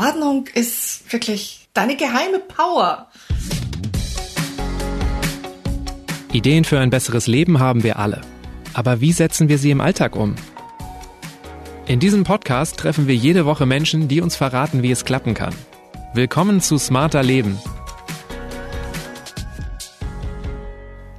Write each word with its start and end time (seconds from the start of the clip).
Ordnung 0.00 0.46
ist 0.54 1.12
wirklich 1.12 1.68
deine 1.74 1.94
geheime 1.94 2.38
Power. 2.38 3.08
Ideen 6.32 6.64
für 6.64 6.78
ein 6.80 6.88
besseres 6.88 7.26
Leben 7.26 7.58
haben 7.58 7.82
wir 7.82 7.98
alle. 7.98 8.22
Aber 8.72 9.02
wie 9.02 9.12
setzen 9.12 9.50
wir 9.50 9.58
sie 9.58 9.70
im 9.70 9.82
Alltag 9.82 10.16
um? 10.16 10.36
In 11.86 12.00
diesem 12.00 12.24
Podcast 12.24 12.78
treffen 12.78 13.08
wir 13.08 13.14
jede 13.14 13.44
Woche 13.44 13.66
Menschen, 13.66 14.08
die 14.08 14.22
uns 14.22 14.36
verraten, 14.36 14.82
wie 14.82 14.90
es 14.90 15.04
klappen 15.04 15.34
kann. 15.34 15.54
Willkommen 16.14 16.62
zu 16.62 16.78
Smarter 16.78 17.22
Leben. 17.22 17.58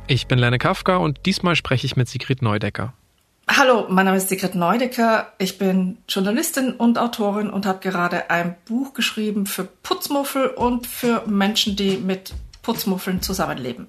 Ich 0.08 0.26
bin 0.26 0.40
Lene 0.40 0.58
Kafka 0.58 0.96
und 0.98 1.28
diesmal 1.28 1.56
spreche 1.56 1.86
ich 1.86 1.96
mit 1.96 2.10
Sigrid 2.10 2.42
Neudecker. 2.42 2.96
Hallo, 3.54 3.86
mein 3.90 4.06
Name 4.06 4.16
ist 4.16 4.30
Sigrid 4.30 4.56
Neudecker. 4.56 5.34
Ich 5.38 5.58
bin 5.58 5.98
Journalistin 6.08 6.72
und 6.72 6.98
Autorin 6.98 7.50
und 7.50 7.66
habe 7.66 7.80
gerade 7.80 8.30
ein 8.30 8.56
Buch 8.64 8.94
geschrieben 8.94 9.46
für 9.46 9.66
Putzmuffel 9.66 10.48
und 10.48 10.88
für 10.88 11.28
Menschen, 11.28 11.76
die 11.76 11.98
mit 11.98 12.34
Putzmuffeln 12.62 13.22
zusammenleben. 13.22 13.88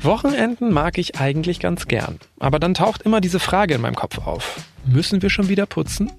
Wochenenden 0.00 0.72
mag 0.72 0.96
ich 0.96 1.20
eigentlich 1.20 1.60
ganz 1.60 1.88
gern. 1.88 2.20
Aber 2.38 2.58
dann 2.58 2.72
taucht 2.72 3.02
immer 3.02 3.20
diese 3.20 3.38
Frage 3.38 3.74
in 3.74 3.82
meinem 3.82 3.96
Kopf 3.96 4.16
auf. 4.26 4.56
Müssen 4.86 5.20
wir 5.20 5.28
schon 5.28 5.50
wieder 5.50 5.66
putzen? 5.66 6.10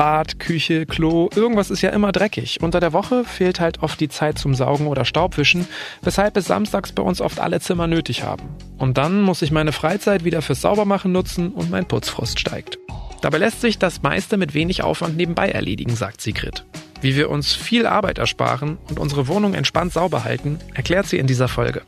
Bad, 0.00 0.38
Küche, 0.38 0.86
Klo, 0.86 1.28
irgendwas 1.34 1.70
ist 1.70 1.82
ja 1.82 1.90
immer 1.90 2.10
dreckig. 2.10 2.62
Unter 2.62 2.80
der 2.80 2.94
Woche 2.94 3.22
fehlt 3.22 3.60
halt 3.60 3.82
oft 3.82 4.00
die 4.00 4.08
Zeit 4.08 4.38
zum 4.38 4.54
Saugen 4.54 4.86
oder 4.86 5.04
Staubwischen, 5.04 5.68
weshalb 6.00 6.38
es 6.38 6.46
samstags 6.46 6.92
bei 6.92 7.02
uns 7.02 7.20
oft 7.20 7.38
alle 7.38 7.60
Zimmer 7.60 7.86
nötig 7.86 8.22
haben. 8.22 8.48
Und 8.78 8.96
dann 8.96 9.20
muss 9.20 9.42
ich 9.42 9.50
meine 9.50 9.72
Freizeit 9.72 10.24
wieder 10.24 10.40
fürs 10.40 10.62
Saubermachen 10.62 11.12
nutzen 11.12 11.52
und 11.52 11.70
mein 11.70 11.86
Putzfrust 11.86 12.40
steigt. 12.40 12.78
Dabei 13.20 13.36
lässt 13.36 13.60
sich 13.60 13.78
das 13.78 14.00
meiste 14.00 14.38
mit 14.38 14.54
wenig 14.54 14.82
Aufwand 14.82 15.18
nebenbei 15.18 15.50
erledigen, 15.50 15.94
sagt 15.94 16.22
Sigrid. 16.22 16.64
Wie 17.02 17.14
wir 17.14 17.28
uns 17.28 17.52
viel 17.52 17.84
Arbeit 17.84 18.16
ersparen 18.16 18.78
und 18.88 18.98
unsere 18.98 19.28
Wohnung 19.28 19.52
entspannt 19.52 19.92
sauber 19.92 20.24
halten, 20.24 20.60
erklärt 20.72 21.08
sie 21.08 21.18
in 21.18 21.26
dieser 21.26 21.48
Folge. 21.48 21.82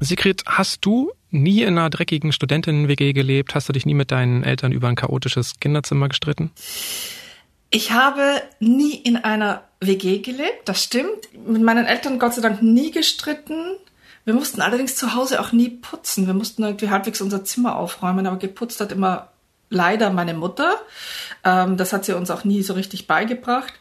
Sigrid, 0.00 0.44
hast 0.46 0.84
du 0.84 1.12
nie 1.30 1.62
in 1.62 1.78
einer 1.78 1.90
dreckigen 1.90 2.32
Studentinnen-WG 2.32 3.12
gelebt? 3.12 3.54
Hast 3.54 3.68
du 3.68 3.72
dich 3.72 3.86
nie 3.86 3.94
mit 3.94 4.10
deinen 4.10 4.42
Eltern 4.42 4.72
über 4.72 4.88
ein 4.88 4.96
chaotisches 4.96 5.60
Kinderzimmer 5.60 6.08
gestritten? 6.08 6.50
Ich 7.70 7.92
habe 7.92 8.42
nie 8.58 8.94
in 8.94 9.16
einer 9.16 9.62
WG 9.80 10.18
gelebt, 10.18 10.62
das 10.68 10.82
stimmt. 10.82 11.28
Mit 11.46 11.62
meinen 11.62 11.86
Eltern 11.86 12.18
Gott 12.18 12.34
sei 12.34 12.42
Dank 12.42 12.62
nie 12.62 12.90
gestritten. 12.90 13.76
Wir 14.24 14.34
mussten 14.34 14.60
allerdings 14.60 14.96
zu 14.96 15.14
Hause 15.14 15.40
auch 15.40 15.52
nie 15.52 15.68
putzen. 15.68 16.26
Wir 16.26 16.34
mussten 16.34 16.62
irgendwie 16.62 16.90
halbwegs 16.90 17.20
unser 17.20 17.44
Zimmer 17.44 17.76
aufräumen, 17.76 18.26
aber 18.26 18.38
geputzt 18.38 18.80
hat 18.80 18.92
immer 18.92 19.28
leider 19.70 20.10
meine 20.10 20.34
Mutter. 20.34 20.76
Ähm, 21.44 21.76
das 21.76 21.92
hat 21.92 22.04
sie 22.04 22.16
uns 22.16 22.30
auch 22.30 22.44
nie 22.44 22.62
so 22.62 22.74
richtig 22.74 23.06
beigebracht. 23.06 23.72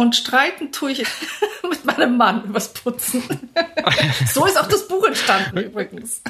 Und 0.00 0.16
streiten 0.16 0.72
tue 0.72 0.92
ich 0.92 1.04
mit 1.68 1.84
meinem 1.84 2.16
Mann 2.16 2.44
übers 2.44 2.72
Putzen. 2.72 3.22
so 4.32 4.46
ist 4.46 4.58
auch 4.58 4.66
das 4.66 4.88
Buch 4.88 5.04
entstanden 5.04 5.58
übrigens. 5.58 6.22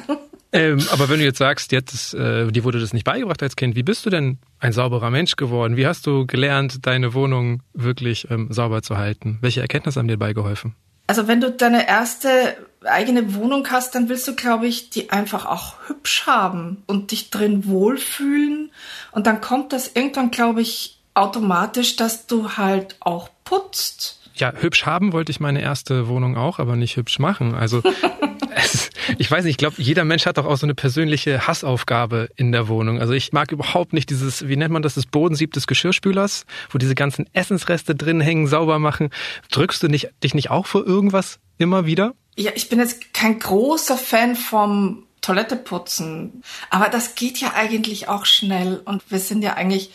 Ähm, 0.51 0.85
aber 0.91 1.07
wenn 1.07 1.19
du 1.19 1.23
jetzt 1.23 1.37
sagst, 1.37 1.71
jetzt, 1.71 2.13
äh, 2.13 2.51
dir 2.51 2.65
wurde 2.65 2.81
das 2.81 2.91
nicht 2.91 3.05
beigebracht 3.05 3.41
als 3.41 3.55
Kind, 3.55 3.77
wie 3.77 3.83
bist 3.83 4.05
du 4.05 4.09
denn 4.09 4.39
ein 4.59 4.73
sauberer 4.73 5.09
Mensch 5.09 5.37
geworden? 5.37 5.77
Wie 5.77 5.87
hast 5.87 6.05
du 6.05 6.27
gelernt, 6.27 6.85
deine 6.85 7.13
Wohnung 7.13 7.63
wirklich 7.73 8.29
ähm, 8.29 8.51
sauber 8.51 8.81
zu 8.81 8.97
halten? 8.97 9.37
Welche 9.39 9.61
Erkenntnisse 9.61 9.99
haben 9.99 10.09
dir 10.09 10.17
beigeholfen? 10.17 10.75
Also 11.07 11.29
wenn 11.29 11.39
du 11.39 11.49
deine 11.49 11.87
erste 11.87 12.57
eigene 12.83 13.35
Wohnung 13.35 13.69
hast, 13.71 13.95
dann 13.95 14.09
willst 14.09 14.27
du, 14.27 14.35
glaube 14.35 14.67
ich, 14.67 14.89
die 14.89 15.11
einfach 15.11 15.45
auch 15.45 15.75
hübsch 15.87 16.27
haben 16.27 16.83
und 16.87 17.11
dich 17.11 17.29
drin 17.29 17.65
wohlfühlen. 17.67 18.69
Und 19.13 19.27
dann 19.27 19.39
kommt 19.39 19.71
das 19.71 19.91
irgendwann, 19.93 20.29
glaube 20.29 20.59
ich, 20.59 20.97
automatisch, 21.13 21.95
dass 21.95 22.27
du 22.27 22.57
halt 22.57 22.95
auch 22.99 23.29
putzt. 23.51 24.21
Ja, 24.35 24.53
hübsch 24.55 24.85
haben 24.85 25.11
wollte 25.11 25.29
ich 25.29 25.41
meine 25.41 25.61
erste 25.61 26.07
Wohnung 26.07 26.37
auch, 26.37 26.57
aber 26.57 26.77
nicht 26.77 26.95
hübsch 26.95 27.19
machen. 27.19 27.53
Also 27.53 27.83
es, 28.55 28.89
ich 29.17 29.29
weiß 29.29 29.43
nicht, 29.43 29.51
ich 29.51 29.57
glaube, 29.57 29.75
jeder 29.77 30.05
Mensch 30.05 30.25
hat 30.25 30.37
doch 30.37 30.45
auch 30.45 30.55
so 30.55 30.65
eine 30.65 30.73
persönliche 30.73 31.47
Hassaufgabe 31.47 32.29
in 32.37 32.53
der 32.53 32.69
Wohnung. 32.69 33.01
Also 33.01 33.11
ich 33.11 33.33
mag 33.33 33.51
überhaupt 33.51 33.91
nicht 33.91 34.09
dieses, 34.09 34.47
wie 34.47 34.55
nennt 34.55 34.71
man 34.71 34.81
das, 34.81 34.93
das 34.95 35.05
Bodensieb 35.05 35.51
des 35.51 35.67
Geschirrspülers, 35.67 36.45
wo 36.69 36.77
diese 36.77 36.95
ganzen 36.95 37.25
Essensreste 37.33 37.93
drin 37.93 38.21
hängen, 38.21 38.47
sauber 38.47 38.79
machen. 38.79 39.09
Drückst 39.51 39.83
du 39.83 39.89
nicht, 39.89 40.11
dich 40.23 40.33
nicht 40.33 40.49
auch 40.49 40.65
vor 40.65 40.87
irgendwas 40.87 41.39
immer 41.57 41.85
wieder? 41.85 42.13
Ja, 42.37 42.51
ich 42.55 42.69
bin 42.69 42.79
jetzt 42.79 43.13
kein 43.13 43.37
großer 43.37 43.97
Fan 43.97 44.37
vom 44.37 45.03
Toilette 45.19 45.57
putzen. 45.57 46.41
Aber 46.69 46.87
das 46.87 47.15
geht 47.15 47.37
ja 47.37 47.51
eigentlich 47.53 48.07
auch 48.07 48.25
schnell 48.25 48.81
und 48.85 49.03
wir 49.11 49.19
sind 49.19 49.43
ja 49.43 49.55
eigentlich 49.55 49.91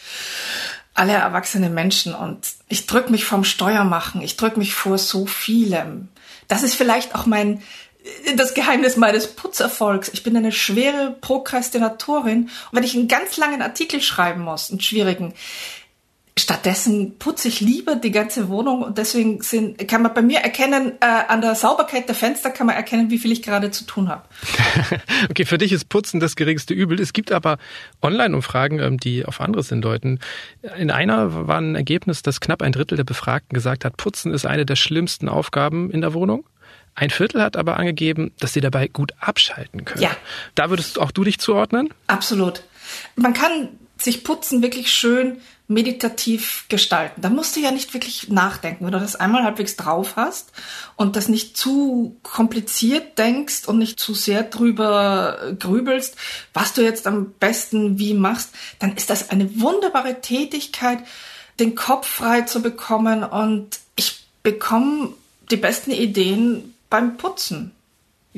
alle 0.96 1.12
erwachsene 1.12 1.70
Menschen 1.70 2.14
und 2.14 2.38
ich 2.68 2.86
drück 2.86 3.10
mich 3.10 3.24
vom 3.24 3.44
Steuer 3.44 3.84
machen, 3.84 4.22
ich 4.22 4.36
drück 4.36 4.56
mich 4.56 4.74
vor 4.74 4.98
so 4.98 5.26
vielem. 5.26 6.08
Das 6.48 6.62
ist 6.62 6.74
vielleicht 6.74 7.14
auch 7.14 7.26
mein 7.26 7.62
das 8.36 8.54
Geheimnis 8.54 8.96
meines 8.96 9.26
Putzerfolgs. 9.26 10.10
Ich 10.12 10.22
bin 10.22 10.36
eine 10.36 10.52
schwere 10.52 11.16
Prokrastinatorin 11.20 12.44
und 12.44 12.50
wenn 12.70 12.84
ich 12.84 12.94
einen 12.94 13.08
ganz 13.08 13.36
langen 13.36 13.62
Artikel 13.62 14.00
schreiben 14.00 14.42
muss, 14.42 14.70
einen 14.70 14.80
schwierigen, 14.80 15.34
Stattdessen 16.38 17.18
putze 17.18 17.48
ich 17.48 17.60
lieber 17.60 17.96
die 17.96 18.10
ganze 18.10 18.50
Wohnung 18.50 18.82
und 18.82 18.98
deswegen 18.98 19.40
sind, 19.40 19.88
kann 19.88 20.02
man 20.02 20.12
bei 20.12 20.20
mir 20.20 20.40
erkennen, 20.40 20.92
äh, 21.00 21.06
an 21.06 21.40
der 21.40 21.54
Sauberkeit 21.54 22.08
der 22.08 22.14
Fenster 22.14 22.50
kann 22.50 22.66
man 22.66 22.76
erkennen, 22.76 23.10
wie 23.10 23.18
viel 23.18 23.32
ich 23.32 23.42
gerade 23.42 23.70
zu 23.70 23.84
tun 23.84 24.10
habe. 24.10 24.28
okay, 25.30 25.46
für 25.46 25.56
dich 25.56 25.72
ist 25.72 25.88
Putzen 25.88 26.20
das 26.20 26.36
geringste 26.36 26.74
Übel. 26.74 27.00
Es 27.00 27.14
gibt 27.14 27.32
aber 27.32 27.56
Online-Umfragen, 28.02 28.80
ähm, 28.80 28.98
die 28.98 29.24
auf 29.24 29.40
anderes 29.40 29.70
hindeuten. 29.70 30.20
In 30.76 30.90
einer 30.90 31.48
war 31.48 31.56
ein 31.56 31.74
Ergebnis, 31.74 32.20
dass 32.20 32.40
knapp 32.40 32.60
ein 32.60 32.72
Drittel 32.72 32.96
der 32.96 33.04
Befragten 33.04 33.54
gesagt 33.54 33.86
hat, 33.86 33.96
Putzen 33.96 34.34
ist 34.34 34.44
eine 34.44 34.66
der 34.66 34.76
schlimmsten 34.76 35.30
Aufgaben 35.30 35.90
in 35.90 36.02
der 36.02 36.12
Wohnung. 36.12 36.44
Ein 36.94 37.08
Viertel 37.08 37.40
hat 37.42 37.56
aber 37.56 37.78
angegeben, 37.78 38.32
dass 38.40 38.52
sie 38.52 38.60
dabei 38.60 38.88
gut 38.88 39.12
abschalten 39.20 39.86
können. 39.86 40.02
Ja. 40.02 40.10
Da 40.54 40.68
würdest 40.68 40.98
auch 40.98 41.12
du 41.12 41.24
dich 41.24 41.38
zuordnen? 41.38 41.94
Absolut. 42.08 42.62
Man 43.16 43.32
kann 43.32 43.70
sich 43.98 44.24
Putzen 44.24 44.62
wirklich 44.62 44.92
schön 44.92 45.40
meditativ 45.68 46.66
gestalten. 46.68 47.22
Da 47.22 47.28
musst 47.28 47.56
du 47.56 47.60
ja 47.60 47.72
nicht 47.72 47.92
wirklich 47.92 48.28
nachdenken. 48.28 48.84
Wenn 48.84 48.92
du 48.92 49.00
das 49.00 49.16
einmal 49.16 49.42
halbwegs 49.42 49.76
drauf 49.76 50.14
hast 50.14 50.52
und 50.94 51.16
das 51.16 51.28
nicht 51.28 51.56
zu 51.56 52.16
kompliziert 52.22 53.18
denkst 53.18 53.66
und 53.66 53.78
nicht 53.78 53.98
zu 53.98 54.14
sehr 54.14 54.44
drüber 54.44 55.54
grübelst, 55.58 56.16
was 56.54 56.72
du 56.72 56.82
jetzt 56.82 57.06
am 57.06 57.32
besten 57.40 57.98
wie 57.98 58.14
machst, 58.14 58.50
dann 58.78 58.94
ist 58.94 59.10
das 59.10 59.30
eine 59.30 59.60
wunderbare 59.60 60.20
Tätigkeit, 60.20 61.00
den 61.58 61.74
Kopf 61.74 62.06
frei 62.06 62.42
zu 62.42 62.62
bekommen 62.62 63.24
und 63.24 63.80
ich 63.96 64.24
bekomme 64.42 65.14
die 65.50 65.56
besten 65.56 65.90
Ideen 65.90 66.74
beim 66.90 67.16
Putzen. 67.16 67.72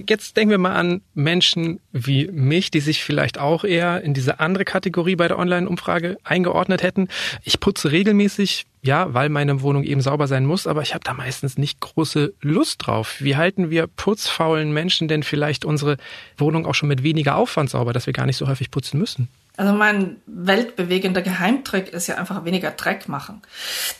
Jetzt 0.07 0.37
denken 0.37 0.51
wir 0.51 0.59
mal 0.59 0.75
an 0.75 1.01
Menschen 1.15 1.81
wie 1.93 2.29
mich, 2.29 2.71
die 2.71 2.81
sich 2.81 3.03
vielleicht 3.03 3.39
auch 3.39 3.65
eher 3.65 4.03
in 4.03 4.15
diese 4.15 4.39
andere 4.41 4.65
Kategorie 4.65 5.17
bei 5.17 5.29
der 5.29 5.39
Online-Umfrage 5.39 6.19
eingeordnet 6.25 6.83
hätten. 6.83 7.09
Ich 7.43 7.59
putze 7.59 7.91
regelmäßig, 7.91 8.67
ja, 8.83 9.13
weil 9.15 9.29
meine 9.29 9.63
Wohnung 9.63 9.83
eben 9.83 10.01
sauber 10.01 10.29
sein 10.29 10.47
muss, 10.47 10.67
aber 10.67 10.83
ich 10.83 10.95
habe 10.95 11.05
da 11.05 11.15
meistens 11.15 11.59
nicht 11.59 11.81
große 11.81 12.35
Lust 12.41 12.87
drauf. 12.87 13.17
Wie 13.19 13.37
halten 13.37 13.71
wir 13.71 13.87
putzfaulen 13.87 14.73
Menschen 14.73 15.09
denn 15.09 15.23
vielleicht 15.23 15.65
unsere 15.65 15.97
Wohnung 16.37 16.67
auch 16.67 16.75
schon 16.75 16.89
mit 16.89 17.03
weniger 17.03 17.37
Aufwand 17.37 17.71
sauber, 17.71 17.93
dass 17.93 18.07
wir 18.07 18.13
gar 18.13 18.27
nicht 18.27 18.37
so 18.37 18.47
häufig 18.47 18.71
putzen 18.71 18.99
müssen? 18.99 19.29
Also 19.57 19.73
mein 19.73 20.19
weltbewegender 20.27 21.21
Geheimtrick 21.21 21.93
ist 21.93 22.07
ja 22.07 22.15
einfach 22.15 22.45
weniger 22.45 22.71
Dreck 22.71 23.09
machen. 23.09 23.43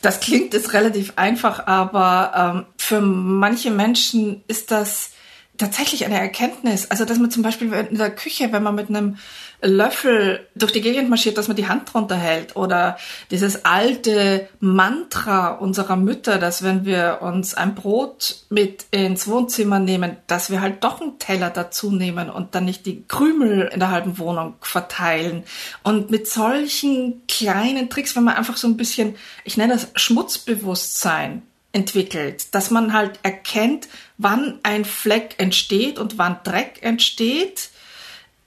Das 0.01 0.21
klingt 0.21 0.53
jetzt 0.53 0.71
relativ 0.71 1.13
einfach, 1.17 1.67
aber 1.67 2.31
ähm, 2.55 2.65
für 2.77 3.01
manche 3.01 3.69
Menschen 3.69 4.41
ist 4.47 4.71
das 4.71 5.11
tatsächlich 5.59 6.05
eine 6.05 6.19
Erkenntnis. 6.19 6.89
Also, 6.89 7.05
dass 7.05 7.19
man 7.19 7.29
zum 7.29 7.43
Beispiel 7.43 7.71
in 7.71 7.97
der 7.97 8.09
Küche, 8.09 8.51
wenn 8.51 8.63
man 8.63 8.75
mit 8.75 8.89
einem 8.89 9.17
Löffel 9.61 10.47
durch 10.55 10.71
die 10.71 10.81
Gegend 10.81 11.09
marschiert, 11.09 11.37
dass 11.37 11.49
man 11.49 11.57
die 11.57 11.67
Hand 11.67 11.93
drunter 11.93 12.15
hält. 12.15 12.55
Oder 12.55 12.97
dieses 13.29 13.65
alte 13.65 14.47
Mantra 14.61 15.49
unserer 15.49 15.97
Mütter, 15.97 16.37
dass 16.37 16.63
wenn 16.63 16.85
wir 16.85 17.19
uns 17.21 17.53
ein 17.53 17.75
Brot 17.75 18.45
mit 18.49 18.85
ins 18.91 19.27
Wohnzimmer 19.27 19.79
nehmen, 19.79 20.15
dass 20.27 20.49
wir 20.49 20.61
halt 20.61 20.83
doch 20.83 21.01
einen 21.01 21.19
Teller 21.19 21.49
dazu 21.49 21.91
nehmen 21.91 22.29
und 22.29 22.55
dann 22.55 22.63
nicht 22.65 22.85
die 22.85 23.03
Krümel 23.07 23.69
in 23.73 23.81
der 23.81 23.91
halben 23.91 24.17
Wohnung 24.17 24.55
verteilen. 24.61 25.43
Und 25.83 26.09
mit 26.09 26.27
solchen 26.27 27.27
kleinen 27.27 27.89
Tricks, 27.89 28.15
wenn 28.15 28.23
man 28.23 28.37
einfach 28.37 28.55
so 28.55 28.67
ein 28.67 28.77
bisschen, 28.77 29.15
ich 29.43 29.57
nenne 29.57 29.73
das 29.73 29.89
Schmutzbewusstsein 29.95 31.43
entwickelt, 31.71 32.53
dass 32.55 32.71
man 32.71 32.93
halt 32.93 33.19
erkennt, 33.23 33.87
wann 34.17 34.59
ein 34.63 34.85
Fleck 34.85 35.35
entsteht 35.37 35.99
und 35.99 36.17
wann 36.17 36.37
Dreck 36.43 36.79
entsteht 36.81 37.69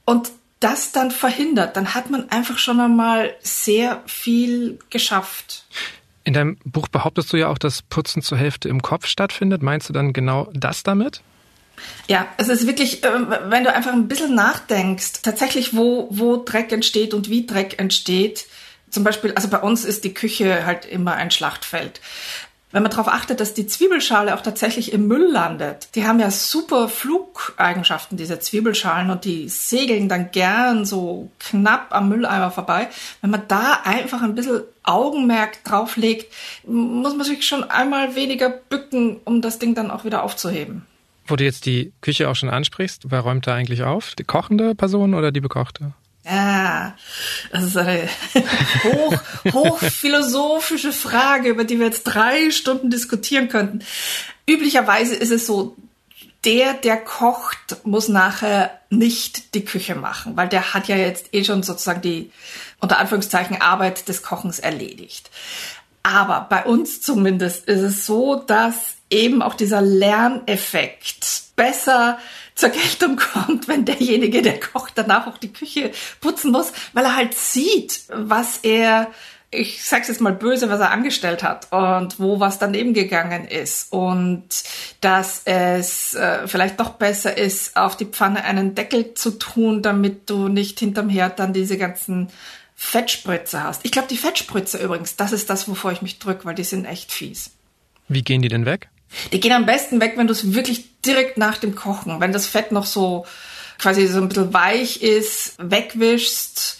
und 0.04 0.30
das 0.60 0.92
dann 0.92 1.10
verhindert, 1.10 1.76
dann 1.76 1.94
hat 1.94 2.10
man 2.10 2.28
einfach 2.30 2.58
schon 2.58 2.80
einmal 2.80 3.34
sehr 3.40 4.02
viel 4.06 4.78
geschafft. 4.90 5.64
In 6.24 6.34
deinem 6.34 6.56
Buch 6.64 6.88
behauptest 6.88 7.32
du 7.32 7.36
ja 7.36 7.48
auch, 7.48 7.58
dass 7.58 7.82
Putzen 7.82 8.22
zur 8.22 8.38
Hälfte 8.38 8.68
im 8.68 8.80
Kopf 8.80 9.06
stattfindet. 9.06 9.62
Meinst 9.62 9.88
du 9.88 9.92
dann 9.92 10.12
genau 10.12 10.48
das 10.52 10.84
damit? 10.84 11.20
Ja, 12.06 12.28
es 12.36 12.48
ist 12.48 12.66
wirklich, 12.66 13.04
ähm, 13.04 13.34
wenn 13.46 13.64
du 13.64 13.72
einfach 13.74 13.92
ein 13.92 14.06
bisschen 14.06 14.34
nachdenkst, 14.36 15.22
tatsächlich, 15.22 15.74
wo, 15.74 16.06
wo 16.10 16.36
Dreck 16.36 16.70
entsteht 16.70 17.12
und 17.12 17.28
wie 17.28 17.44
Dreck 17.46 17.80
entsteht, 17.80 18.46
Zum 18.92 19.04
Beispiel, 19.04 19.32
also 19.32 19.48
bei 19.48 19.58
uns 19.58 19.86
ist 19.86 20.04
die 20.04 20.12
Küche 20.12 20.66
halt 20.66 20.84
immer 20.84 21.14
ein 21.14 21.30
Schlachtfeld 21.30 22.02
wenn 22.72 22.82
man 22.82 22.90
darauf 22.90 23.08
achtet, 23.08 23.40
dass 23.40 23.54
die 23.54 23.66
Zwiebelschale 23.66 24.34
auch 24.34 24.40
tatsächlich 24.40 24.92
im 24.92 25.06
Müll 25.06 25.30
landet. 25.30 25.88
Die 25.94 26.06
haben 26.06 26.18
ja 26.20 26.30
super 26.30 26.88
Flugeigenschaften, 26.88 28.16
diese 28.16 28.40
Zwiebelschalen, 28.40 29.10
und 29.10 29.24
die 29.24 29.48
segeln 29.48 30.08
dann 30.08 30.30
gern 30.30 30.84
so 30.84 31.30
knapp 31.38 31.88
am 31.90 32.08
Mülleimer 32.08 32.50
vorbei. 32.50 32.88
Wenn 33.20 33.30
man 33.30 33.42
da 33.48 33.80
einfach 33.84 34.22
ein 34.22 34.34
bisschen 34.34 34.62
Augenmerk 34.82 35.62
drauflegt, 35.64 36.32
muss 36.66 37.14
man 37.14 37.24
sich 37.24 37.46
schon 37.46 37.64
einmal 37.64 38.16
weniger 38.16 38.48
bücken, 38.48 39.20
um 39.24 39.42
das 39.42 39.58
Ding 39.58 39.74
dann 39.74 39.90
auch 39.90 40.04
wieder 40.04 40.22
aufzuheben. 40.22 40.86
Wo 41.26 41.36
du 41.36 41.44
jetzt 41.44 41.66
die 41.66 41.92
Küche 42.00 42.28
auch 42.28 42.34
schon 42.34 42.50
ansprichst, 42.50 43.10
wer 43.10 43.20
räumt 43.20 43.46
da 43.46 43.54
eigentlich 43.54 43.84
auf? 43.84 44.14
Die 44.16 44.24
kochende 44.24 44.74
Person 44.74 45.14
oder 45.14 45.30
die 45.30 45.40
bekochte? 45.40 45.92
Ja, 46.24 46.96
das 47.50 47.64
ist 47.64 47.76
eine 47.76 48.08
hoch, 48.84 49.18
hochphilosophische 49.52 50.92
Frage, 50.92 51.48
über 51.48 51.64
die 51.64 51.78
wir 51.78 51.86
jetzt 51.86 52.04
drei 52.04 52.50
Stunden 52.50 52.90
diskutieren 52.90 53.48
könnten. 53.48 53.80
Üblicherweise 54.46 55.16
ist 55.16 55.30
es 55.32 55.46
so, 55.46 55.76
der, 56.44 56.74
der 56.74 56.96
kocht, 56.96 57.84
muss 57.84 58.08
nachher 58.08 58.78
nicht 58.90 59.54
die 59.54 59.64
Küche 59.64 59.94
machen, 59.94 60.36
weil 60.36 60.48
der 60.48 60.74
hat 60.74 60.88
ja 60.88 60.96
jetzt 60.96 61.32
eh 61.32 61.44
schon 61.44 61.62
sozusagen 61.62 62.02
die, 62.02 62.30
unter 62.80 62.98
Anführungszeichen, 62.98 63.60
Arbeit 63.60 64.08
des 64.08 64.22
Kochens 64.22 64.58
erledigt. 64.58 65.30
Aber 66.02 66.46
bei 66.48 66.64
uns 66.64 67.00
zumindest 67.00 67.66
ist 67.66 67.80
es 67.80 68.06
so, 68.06 68.36
dass 68.36 68.74
eben 69.08 69.40
auch 69.40 69.54
dieser 69.54 69.82
Lerneffekt 69.82 71.42
besser 71.54 72.18
zur 72.54 72.70
Geltung 72.70 73.16
kommt, 73.16 73.68
wenn 73.68 73.84
derjenige, 73.84 74.42
der 74.42 74.60
kocht, 74.60 74.92
danach 74.96 75.26
auch 75.26 75.38
die 75.38 75.52
Küche 75.52 75.92
putzen 76.20 76.52
muss, 76.52 76.72
weil 76.92 77.04
er 77.04 77.16
halt 77.16 77.34
sieht, 77.34 78.02
was 78.08 78.58
er 78.58 79.10
ich 79.54 79.84
sag's 79.84 80.08
jetzt 80.08 80.20
mal 80.20 80.32
böse, 80.32 80.70
was 80.70 80.80
er 80.80 80.90
angestellt 80.90 81.42
hat 81.42 81.70
und 81.72 82.18
wo 82.18 82.40
was 82.40 82.58
daneben 82.58 82.94
gegangen 82.94 83.44
ist 83.44 83.92
und 83.92 84.48
dass 85.02 85.42
es 85.44 86.14
äh, 86.14 86.48
vielleicht 86.48 86.80
doch 86.80 86.90
besser 86.94 87.36
ist, 87.36 87.76
auf 87.76 87.96
die 87.96 88.06
Pfanne 88.06 88.44
einen 88.44 88.74
Deckel 88.74 89.12
zu 89.12 89.32
tun, 89.32 89.82
damit 89.82 90.30
du 90.30 90.48
nicht 90.48 90.80
hinterm 90.80 91.10
Herd 91.10 91.38
dann 91.38 91.52
diese 91.52 91.76
ganzen 91.76 92.28
Fettspritze 92.74 93.62
hast. 93.62 93.84
Ich 93.84 93.92
glaube, 93.92 94.08
die 94.08 94.16
Fettspritze 94.16 94.78
übrigens, 94.78 95.16
das 95.16 95.32
ist 95.32 95.50
das, 95.50 95.68
wovor 95.68 95.92
ich 95.92 96.00
mich 96.00 96.18
drück, 96.18 96.46
weil 96.46 96.54
die 96.54 96.64
sind 96.64 96.86
echt 96.86 97.12
fies. 97.12 97.50
Wie 98.08 98.22
gehen 98.22 98.40
die 98.40 98.48
denn 98.48 98.64
weg? 98.64 98.88
Die 99.32 99.40
gehen 99.40 99.52
am 99.52 99.66
besten 99.66 100.00
weg, 100.00 100.14
wenn 100.16 100.26
du 100.26 100.32
es 100.32 100.54
wirklich 100.54 101.00
direkt 101.02 101.36
nach 101.36 101.58
dem 101.58 101.74
Kochen, 101.74 102.20
wenn 102.20 102.32
das 102.32 102.46
Fett 102.46 102.72
noch 102.72 102.86
so 102.86 103.26
quasi 103.78 104.06
so 104.06 104.20
ein 104.20 104.28
bisschen 104.28 104.54
weich 104.54 105.02
ist, 105.02 105.54
wegwischst. 105.58 106.78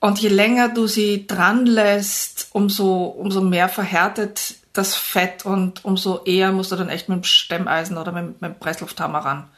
Und 0.00 0.18
je 0.18 0.28
länger 0.28 0.68
du 0.68 0.86
sie 0.86 1.26
dran 1.26 1.66
lässt, 1.66 2.48
umso, 2.52 3.04
umso 3.04 3.40
mehr 3.40 3.68
verhärtet 3.68 4.56
das 4.72 4.94
Fett 4.94 5.46
und 5.46 5.84
umso 5.84 6.22
eher 6.24 6.52
musst 6.52 6.70
du 6.70 6.76
dann 6.76 6.90
echt 6.90 7.08
mit 7.08 7.16
dem 7.16 7.24
Stemmeisen 7.24 7.96
oder 7.96 8.12
mit, 8.12 8.42
mit 8.42 8.52
dem 8.52 8.58
Presslufthammer 8.58 9.20
ran. 9.20 9.48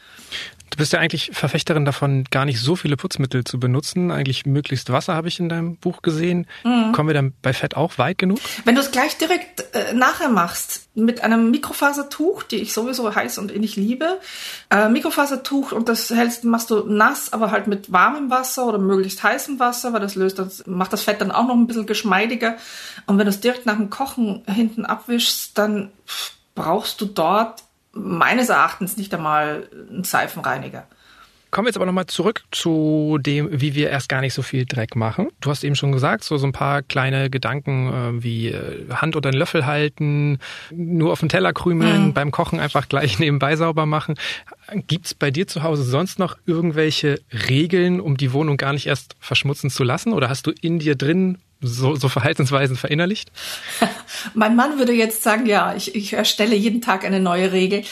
Du 0.71 0.77
bist 0.77 0.93
ja 0.93 0.99
eigentlich 0.99 1.31
Verfechterin 1.33 1.85
davon, 1.85 2.25
gar 2.31 2.45
nicht 2.45 2.61
so 2.61 2.77
viele 2.77 2.97
Putzmittel 2.97 3.45
zu 3.45 3.59
benutzen. 3.59 4.11
Eigentlich 4.11 4.47
möglichst 4.47 4.91
Wasser 4.93 5.15
habe 5.15 5.29
ich 5.29 5.41
in 5.41 5.49
deinem 5.49 5.77
Buch 5.77 6.03
gesehen. 6.03 6.47
Mhm. 6.65 6.93
Kommen 6.93 7.09
wir 7.09 7.15
dann 7.15 7.33
bei 7.43 7.53
Fett 7.53 7.77
auch 7.77 7.99
weit 7.99 8.19
genug? 8.19 8.39
Wenn 8.65 8.75
du 8.75 8.81
es 8.81 8.91
gleich 8.91 9.17
direkt 9.17 9.65
äh, 9.75 9.95
nachher 9.95 10.29
machst, 10.29 10.89
mit 10.95 11.23
einem 11.23 11.51
Mikrofasertuch, 11.51 12.43
die 12.43 12.57
ich 12.57 12.73
sowieso 12.73 13.15
heiß 13.15 13.39
und 13.39 13.53
innig 13.53 13.77
liebe, 13.77 14.19
äh, 14.71 14.89
Mikrofasertuch 14.89 15.73
und 15.73 15.89
das 15.89 16.11
hältst, 16.11 16.45
machst 16.45 16.71
du 16.71 16.85
nass, 16.87 17.33
aber 17.33 17.51
halt 17.51 17.67
mit 17.67 17.93
warmem 17.93 18.31
Wasser 18.31 18.67
oder 18.67 18.79
möglichst 18.79 19.23
heißem 19.23 19.61
Wasser, 19.61 19.93
weil 19.93 20.01
das 20.01 20.17
löst, 20.17 20.39
das 20.39 20.67
macht 20.67 20.93
das 20.93 21.03
Fett 21.03 21.21
dann 21.21 21.31
auch 21.31 21.47
noch 21.47 21.55
ein 21.55 21.67
bisschen 21.67 21.87
geschmeidiger. 21.87 22.57
Und 23.07 23.19
wenn 23.19 23.27
du 23.27 23.31
es 23.31 23.41
direkt 23.41 23.65
nach 23.67 23.77
dem 23.77 23.91
Kochen 23.91 24.43
hinten 24.47 24.85
abwischst, 24.85 25.57
dann 25.57 25.91
brauchst 26.55 27.01
du 27.01 27.07
dort 27.07 27.63
meines 27.93 28.49
Erachtens 28.49 28.97
nicht 28.97 29.15
einmal 29.15 29.69
ein 29.91 30.05
Seifenreiniger. 30.05 30.87
Kommen 31.51 31.65
wir 31.65 31.71
jetzt 31.71 31.77
aber 31.77 31.87
nochmal 31.87 32.07
zurück 32.07 32.45
zu 32.51 33.19
dem, 33.23 33.49
wie 33.51 33.75
wir 33.75 33.89
erst 33.89 34.11
gar 34.11 34.21
nicht 34.21 34.35
so 34.35 34.43
viel 34.43 34.67
Dreck 34.67 34.97
machen. 34.97 35.29
Du 35.41 35.51
hast 35.51 35.65
eben 35.65 35.77
schon 35.77 35.93
gesagt, 35.93 36.23
so, 36.23 36.37
so 36.37 36.47
ein 36.47 36.53
paar 36.53 36.83
kleine 36.83 37.31
Gedanken 37.31 37.89
äh, 37.89 38.23
wie 38.23 38.49
äh, 38.49 38.87
Hand 38.91 39.17
oder 39.17 39.31
einen 39.31 39.39
Löffel 39.39 39.65
halten, 39.65 40.41
nur 40.71 41.11
auf 41.11 41.21
den 41.21 41.31
Teller 41.31 41.55
krümeln, 41.55 42.09
mhm. 42.09 42.13
beim 42.13 42.33
Kochen 42.33 42.61
einfach 42.61 42.87
gleich 42.87 43.19
nebenbei 43.19 43.57
sauber 43.57 43.87
machen. 43.87 44.17
Gibt's 44.89 45.15
bei 45.15 45.31
dir 45.31 45.47
zu 45.47 45.63
Hause 45.63 45.85
sonst 45.85 46.19
noch 46.19 46.37
irgendwelche 46.45 47.19
Regeln, 47.49 48.03
um 48.03 48.19
die 48.19 48.35
Wohnung 48.35 48.59
gar 48.59 48.75
nicht 48.75 48.87
erst 48.87 49.17
verschmutzen 49.19 49.71
zu 49.71 49.85
lassen? 49.85 50.13
Oder 50.13 50.29
hast 50.29 50.47
du 50.47 50.51
in 50.51 50.79
dir 50.79 50.97
drin 50.97 51.39
so, 51.61 51.97
so 51.97 52.09
Verhaltensweisen 52.09 52.77
verinnerlicht? 52.77 53.33
mein 54.35 54.55
Mann 54.57 54.79
würde 54.79 54.93
jetzt 54.93 55.23
sagen, 55.23 55.47
ja, 55.47 55.75
ich, 55.75 55.95
ich 55.95 56.13
erstelle 56.13 56.55
jeden 56.55 56.81
Tag 56.81 57.05
eine 57.05 57.21
neue 57.21 57.53
Regel. 57.53 57.83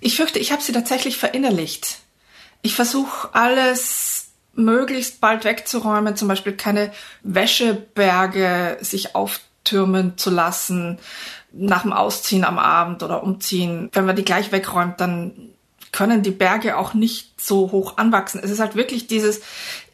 Ich 0.00 0.16
fürchte, 0.16 0.38
ich 0.38 0.52
habe 0.52 0.62
sie 0.62 0.72
tatsächlich 0.72 1.16
verinnerlicht. 1.16 1.98
Ich 2.62 2.74
versuche 2.74 3.34
alles 3.34 4.28
möglichst 4.54 5.20
bald 5.20 5.44
wegzuräumen, 5.44 6.16
zum 6.16 6.28
Beispiel 6.28 6.54
keine 6.54 6.92
Wäscheberge 7.22 8.78
sich 8.80 9.14
auftürmen 9.14 10.16
zu 10.16 10.30
lassen 10.30 10.98
nach 11.52 11.82
dem 11.82 11.92
Ausziehen 11.92 12.44
am 12.44 12.58
Abend 12.58 13.02
oder 13.02 13.22
Umziehen. 13.22 13.88
Wenn 13.92 14.06
man 14.06 14.16
die 14.16 14.24
gleich 14.24 14.52
wegräumt, 14.52 15.00
dann 15.00 15.50
können 15.92 16.22
die 16.22 16.30
Berge 16.30 16.76
auch 16.76 16.94
nicht 16.94 17.40
so 17.40 17.70
hoch 17.70 17.96
anwachsen. 17.96 18.40
Es 18.42 18.50
ist 18.50 18.60
halt 18.60 18.74
wirklich 18.74 19.06
dieses, 19.06 19.40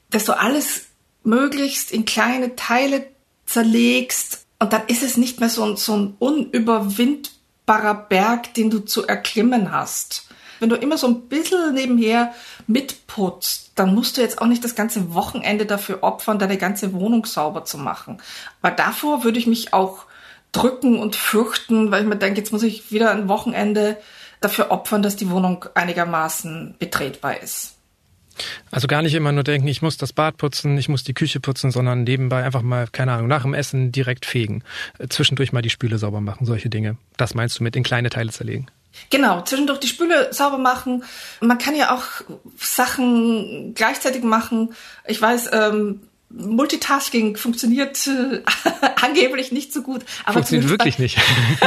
dass 0.08 0.24
du 0.24 0.38
alles 0.38 0.86
möglichst 1.22 1.92
in 1.92 2.04
kleine 2.06 2.56
Teile 2.56 3.06
zerlegst 3.50 4.46
und 4.58 4.72
dann 4.72 4.82
ist 4.86 5.02
es 5.02 5.16
nicht 5.16 5.40
mehr 5.40 5.48
so 5.48 5.64
ein, 5.64 5.76
so 5.76 5.96
ein 5.96 6.14
unüberwindbarer 6.18 7.94
Berg, 7.94 8.54
den 8.54 8.70
du 8.70 8.80
zu 8.80 9.06
erklimmen 9.06 9.72
hast. 9.72 10.28
Wenn 10.60 10.68
du 10.68 10.76
immer 10.76 10.98
so 10.98 11.06
ein 11.06 11.22
bisschen 11.22 11.74
nebenher 11.74 12.34
mitputzt, 12.66 13.72
dann 13.74 13.94
musst 13.94 14.16
du 14.16 14.20
jetzt 14.20 14.40
auch 14.40 14.46
nicht 14.46 14.62
das 14.62 14.74
ganze 14.74 15.14
Wochenende 15.14 15.64
dafür 15.64 16.02
opfern, 16.02 16.38
deine 16.38 16.58
ganze 16.58 16.92
Wohnung 16.92 17.24
sauber 17.24 17.64
zu 17.64 17.78
machen. 17.78 18.18
Weil 18.60 18.76
davor 18.76 19.24
würde 19.24 19.38
ich 19.38 19.46
mich 19.46 19.72
auch 19.72 20.04
drücken 20.52 20.98
und 20.98 21.16
fürchten, 21.16 21.90
weil 21.90 22.02
ich 22.02 22.08
mir 22.08 22.16
denke, 22.16 22.40
jetzt 22.40 22.52
muss 22.52 22.62
ich 22.62 22.92
wieder 22.92 23.10
ein 23.10 23.28
Wochenende 23.28 23.96
dafür 24.42 24.70
opfern, 24.70 25.02
dass 25.02 25.16
die 25.16 25.30
Wohnung 25.30 25.64
einigermaßen 25.74 26.76
betretbar 26.78 27.40
ist. 27.40 27.76
Also 28.70 28.86
gar 28.86 29.02
nicht 29.02 29.14
immer 29.14 29.32
nur 29.32 29.44
denken, 29.44 29.68
ich 29.68 29.82
muss 29.82 29.96
das 29.96 30.12
Bad 30.12 30.36
putzen, 30.36 30.78
ich 30.78 30.88
muss 30.88 31.04
die 31.04 31.14
Küche 31.14 31.40
putzen, 31.40 31.70
sondern 31.70 32.04
nebenbei 32.04 32.42
einfach 32.42 32.62
mal, 32.62 32.86
keine 32.90 33.12
Ahnung, 33.12 33.28
nach 33.28 33.42
dem 33.42 33.54
Essen 33.54 33.92
direkt 33.92 34.26
fegen. 34.26 34.62
Äh, 34.98 35.08
zwischendurch 35.08 35.52
mal 35.52 35.62
die 35.62 35.70
Spüle 35.70 35.98
sauber 35.98 36.20
machen, 36.20 36.46
solche 36.46 36.68
Dinge. 36.68 36.96
Das 37.16 37.34
meinst 37.34 37.58
du 37.58 37.64
mit 37.64 37.76
in 37.76 37.82
kleine 37.82 38.10
Teile 38.10 38.30
zerlegen? 38.30 38.70
Genau, 39.10 39.42
zwischendurch 39.42 39.80
die 39.80 39.86
Spüle 39.86 40.32
sauber 40.32 40.58
machen. 40.58 41.04
Man 41.40 41.58
kann 41.58 41.76
ja 41.76 41.94
auch 41.94 42.04
Sachen 42.58 43.72
gleichzeitig 43.74 44.22
machen. 44.22 44.74
Ich 45.06 45.20
weiß, 45.20 45.50
ähm, 45.52 46.00
Multitasking 46.30 47.36
funktioniert 47.36 48.06
äh, 48.06 48.42
angeblich 49.02 49.50
nicht 49.50 49.72
so 49.72 49.82
gut. 49.82 50.04
Aber 50.24 50.34
funktioniert 50.34 50.70
wirklich 50.70 50.98
nicht. 50.98 51.18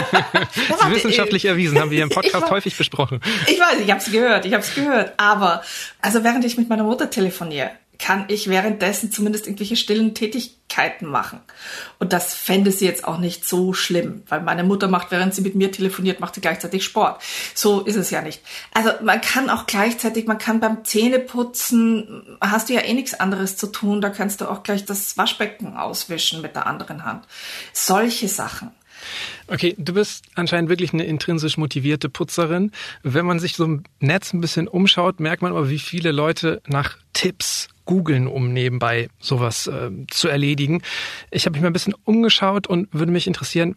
das 0.69 0.79
ist 0.79 0.89
wissenschaftlich 0.89 1.45
erwiesen, 1.45 1.79
haben 1.79 1.91
wir 1.91 2.01
im 2.01 2.09
Podcast 2.13 2.43
war, 2.43 2.51
häufig 2.51 2.77
besprochen. 2.77 3.19
Ich 3.47 3.59
weiß, 3.59 3.79
ich 3.81 3.89
habe 3.89 3.99
es 3.99 4.11
gehört, 4.11 4.45
ich 4.45 4.53
habe 4.53 4.63
es 4.63 4.73
gehört. 4.73 5.13
Aber 5.17 5.63
also 6.01 6.23
während 6.23 6.45
ich 6.45 6.57
mit 6.57 6.69
meiner 6.69 6.83
Mutter 6.83 7.09
telefoniere, 7.09 7.71
kann 8.03 8.25
ich 8.27 8.49
währenddessen 8.49 9.13
zumindest 9.13 9.47
irgendwelche 9.47 9.77
stillen 9.77 10.13
Tätigkeiten 10.13 11.05
machen. 11.05 11.39
Und 11.99 12.11
das 12.11 12.33
fände 12.33 12.69
sie 12.73 12.83
jetzt 12.83 13.07
auch 13.07 13.17
nicht 13.17 13.47
so 13.47 13.71
schlimm, 13.71 14.23
weil 14.27 14.41
meine 14.41 14.65
Mutter 14.65 14.89
macht, 14.89 15.09
während 15.09 15.33
sie 15.33 15.41
mit 15.41 15.55
mir 15.55 15.71
telefoniert, 15.71 16.19
macht 16.19 16.35
sie 16.35 16.41
gleichzeitig 16.41 16.83
Sport. 16.83 17.21
So 17.55 17.79
ist 17.79 17.95
es 17.95 18.09
ja 18.09 18.21
nicht. 18.21 18.41
Also 18.73 18.89
man 19.01 19.21
kann 19.21 19.49
auch 19.49 19.67
gleichzeitig, 19.67 20.25
man 20.25 20.37
kann 20.37 20.59
beim 20.59 20.83
Zähneputzen, 20.83 22.37
hast 22.41 22.67
du 22.67 22.73
ja 22.73 22.81
eh 22.81 22.93
nichts 22.93 23.13
anderes 23.13 23.55
zu 23.55 23.67
tun, 23.67 24.01
da 24.01 24.09
kannst 24.09 24.41
du 24.41 24.49
auch 24.49 24.63
gleich 24.63 24.83
das 24.83 25.17
Waschbecken 25.17 25.77
auswischen 25.77 26.41
mit 26.41 26.57
der 26.57 26.67
anderen 26.67 27.05
Hand. 27.05 27.25
Solche 27.71 28.27
Sachen. 28.27 28.71
Okay, 29.47 29.75
du 29.77 29.93
bist 29.93 30.25
anscheinend 30.35 30.69
wirklich 30.69 30.91
eine 30.91 31.05
intrinsisch 31.05 31.55
motivierte 31.55 32.09
Putzerin. 32.09 32.73
Wenn 33.01 33.25
man 33.25 33.39
sich 33.39 33.55
so 33.55 33.63
im 33.63 33.83
Netz 34.01 34.33
ein 34.33 34.41
bisschen 34.41 34.67
umschaut, 34.67 35.21
merkt 35.21 35.41
man 35.41 35.53
aber, 35.53 35.69
wie 35.69 35.79
viele 35.79 36.11
Leute 36.11 36.61
nach 36.67 36.97
Tipps 37.13 37.69
googeln, 37.85 38.27
um 38.27 38.53
nebenbei 38.53 39.09
sowas 39.19 39.67
äh, 39.67 39.91
zu 40.09 40.27
erledigen. 40.27 40.81
Ich 41.31 41.45
habe 41.45 41.53
mich 41.53 41.61
mal 41.61 41.67
ein 41.67 41.73
bisschen 41.73 41.95
umgeschaut 42.05 42.67
und 42.67 42.87
würde 42.93 43.11
mich 43.11 43.27
interessieren, 43.27 43.75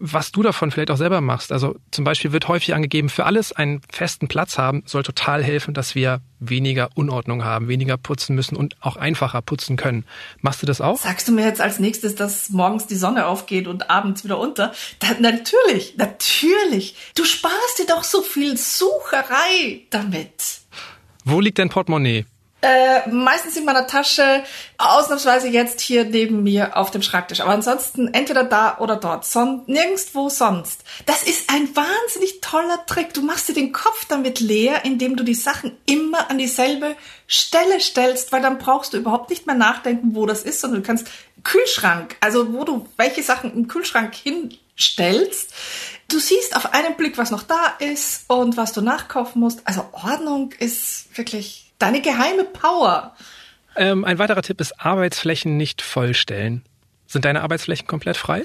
was 0.00 0.32
du 0.32 0.42
davon 0.42 0.70
vielleicht 0.70 0.90
auch 0.90 0.96
selber 0.96 1.20
machst. 1.20 1.52
Also 1.52 1.76
zum 1.90 2.04
Beispiel 2.04 2.32
wird 2.32 2.48
häufig 2.48 2.74
angegeben, 2.74 3.08
für 3.08 3.24
alles 3.24 3.52
einen 3.52 3.80
festen 3.90 4.28
Platz 4.28 4.58
haben, 4.58 4.82
soll 4.86 5.02
total 5.02 5.42
helfen, 5.42 5.74
dass 5.74 5.94
wir 5.94 6.20
weniger 6.38 6.90
Unordnung 6.94 7.44
haben, 7.44 7.68
weniger 7.68 7.96
putzen 7.96 8.36
müssen 8.36 8.56
und 8.56 8.76
auch 8.80 8.96
einfacher 8.96 9.42
putzen 9.42 9.76
können. 9.76 10.04
Machst 10.40 10.62
du 10.62 10.66
das 10.66 10.80
auch? 10.80 10.98
Sagst 10.98 11.26
du 11.26 11.32
mir 11.32 11.44
jetzt 11.44 11.60
als 11.60 11.80
nächstes, 11.80 12.14
dass 12.14 12.50
morgens 12.50 12.86
die 12.86 12.94
Sonne 12.94 13.26
aufgeht 13.26 13.66
und 13.66 13.90
abends 13.90 14.24
wieder 14.24 14.38
unter? 14.38 14.72
Da, 15.00 15.08
natürlich, 15.18 15.96
natürlich. 15.96 16.94
Du 17.16 17.24
sparst 17.24 17.78
dir 17.78 17.86
doch 17.86 18.04
so 18.04 18.22
viel 18.22 18.56
Sucherei 18.56 19.82
damit. 19.90 20.60
Wo 21.24 21.40
liegt 21.40 21.58
dein 21.58 21.68
Portemonnaie? 21.68 22.24
Äh, 22.60 23.08
meistens 23.08 23.56
in 23.56 23.64
meiner 23.64 23.86
Tasche, 23.86 24.42
ausnahmsweise 24.78 25.46
jetzt 25.46 25.80
hier 25.80 26.04
neben 26.04 26.42
mir 26.42 26.76
auf 26.76 26.90
dem 26.90 27.02
Schreibtisch. 27.02 27.40
Aber 27.40 27.52
ansonsten 27.52 28.12
entweder 28.12 28.42
da 28.42 28.78
oder 28.78 28.96
dort, 28.96 29.24
son 29.24 29.62
nirgendwo 29.66 30.28
sonst. 30.28 30.82
Das 31.06 31.22
ist 31.22 31.50
ein 31.50 31.68
wahnsinnig 31.76 32.40
toller 32.40 32.84
Trick. 32.86 33.14
Du 33.14 33.22
machst 33.22 33.48
dir 33.48 33.54
den 33.54 33.72
Kopf 33.72 34.06
damit 34.06 34.40
leer, 34.40 34.84
indem 34.84 35.14
du 35.14 35.22
die 35.22 35.34
Sachen 35.34 35.76
immer 35.86 36.30
an 36.30 36.38
dieselbe 36.38 36.96
Stelle 37.28 37.78
stellst, 37.78 38.32
weil 38.32 38.42
dann 38.42 38.58
brauchst 38.58 38.92
du 38.92 38.96
überhaupt 38.96 39.30
nicht 39.30 39.46
mehr 39.46 39.54
nachdenken, 39.54 40.16
wo 40.16 40.26
das 40.26 40.42
ist, 40.42 40.60
sondern 40.60 40.82
du 40.82 40.86
kannst 40.86 41.06
Kühlschrank, 41.44 42.16
also 42.20 42.52
wo 42.52 42.64
du 42.64 42.88
welche 42.96 43.22
Sachen 43.22 43.52
im 43.54 43.68
Kühlschrank 43.68 44.16
hinstellst. 44.16 45.54
Du 46.08 46.18
siehst 46.18 46.56
auf 46.56 46.74
einen 46.74 46.96
Blick, 46.96 47.18
was 47.18 47.30
noch 47.30 47.44
da 47.44 47.76
ist 47.78 48.24
und 48.26 48.56
was 48.56 48.72
du 48.72 48.80
nachkaufen 48.80 49.40
musst. 49.40 49.60
Also 49.64 49.84
Ordnung 49.92 50.50
ist 50.58 51.16
wirklich 51.16 51.67
Deine 51.78 52.00
geheime 52.00 52.44
Power. 52.44 53.14
Ähm, 53.76 54.04
ein 54.04 54.18
weiterer 54.18 54.42
Tipp 54.42 54.60
ist 54.60 54.84
Arbeitsflächen 54.84 55.56
nicht 55.56 55.82
vollstellen. 55.82 56.64
Sind 57.06 57.24
deine 57.24 57.42
Arbeitsflächen 57.42 57.86
komplett 57.86 58.16
frei? 58.16 58.44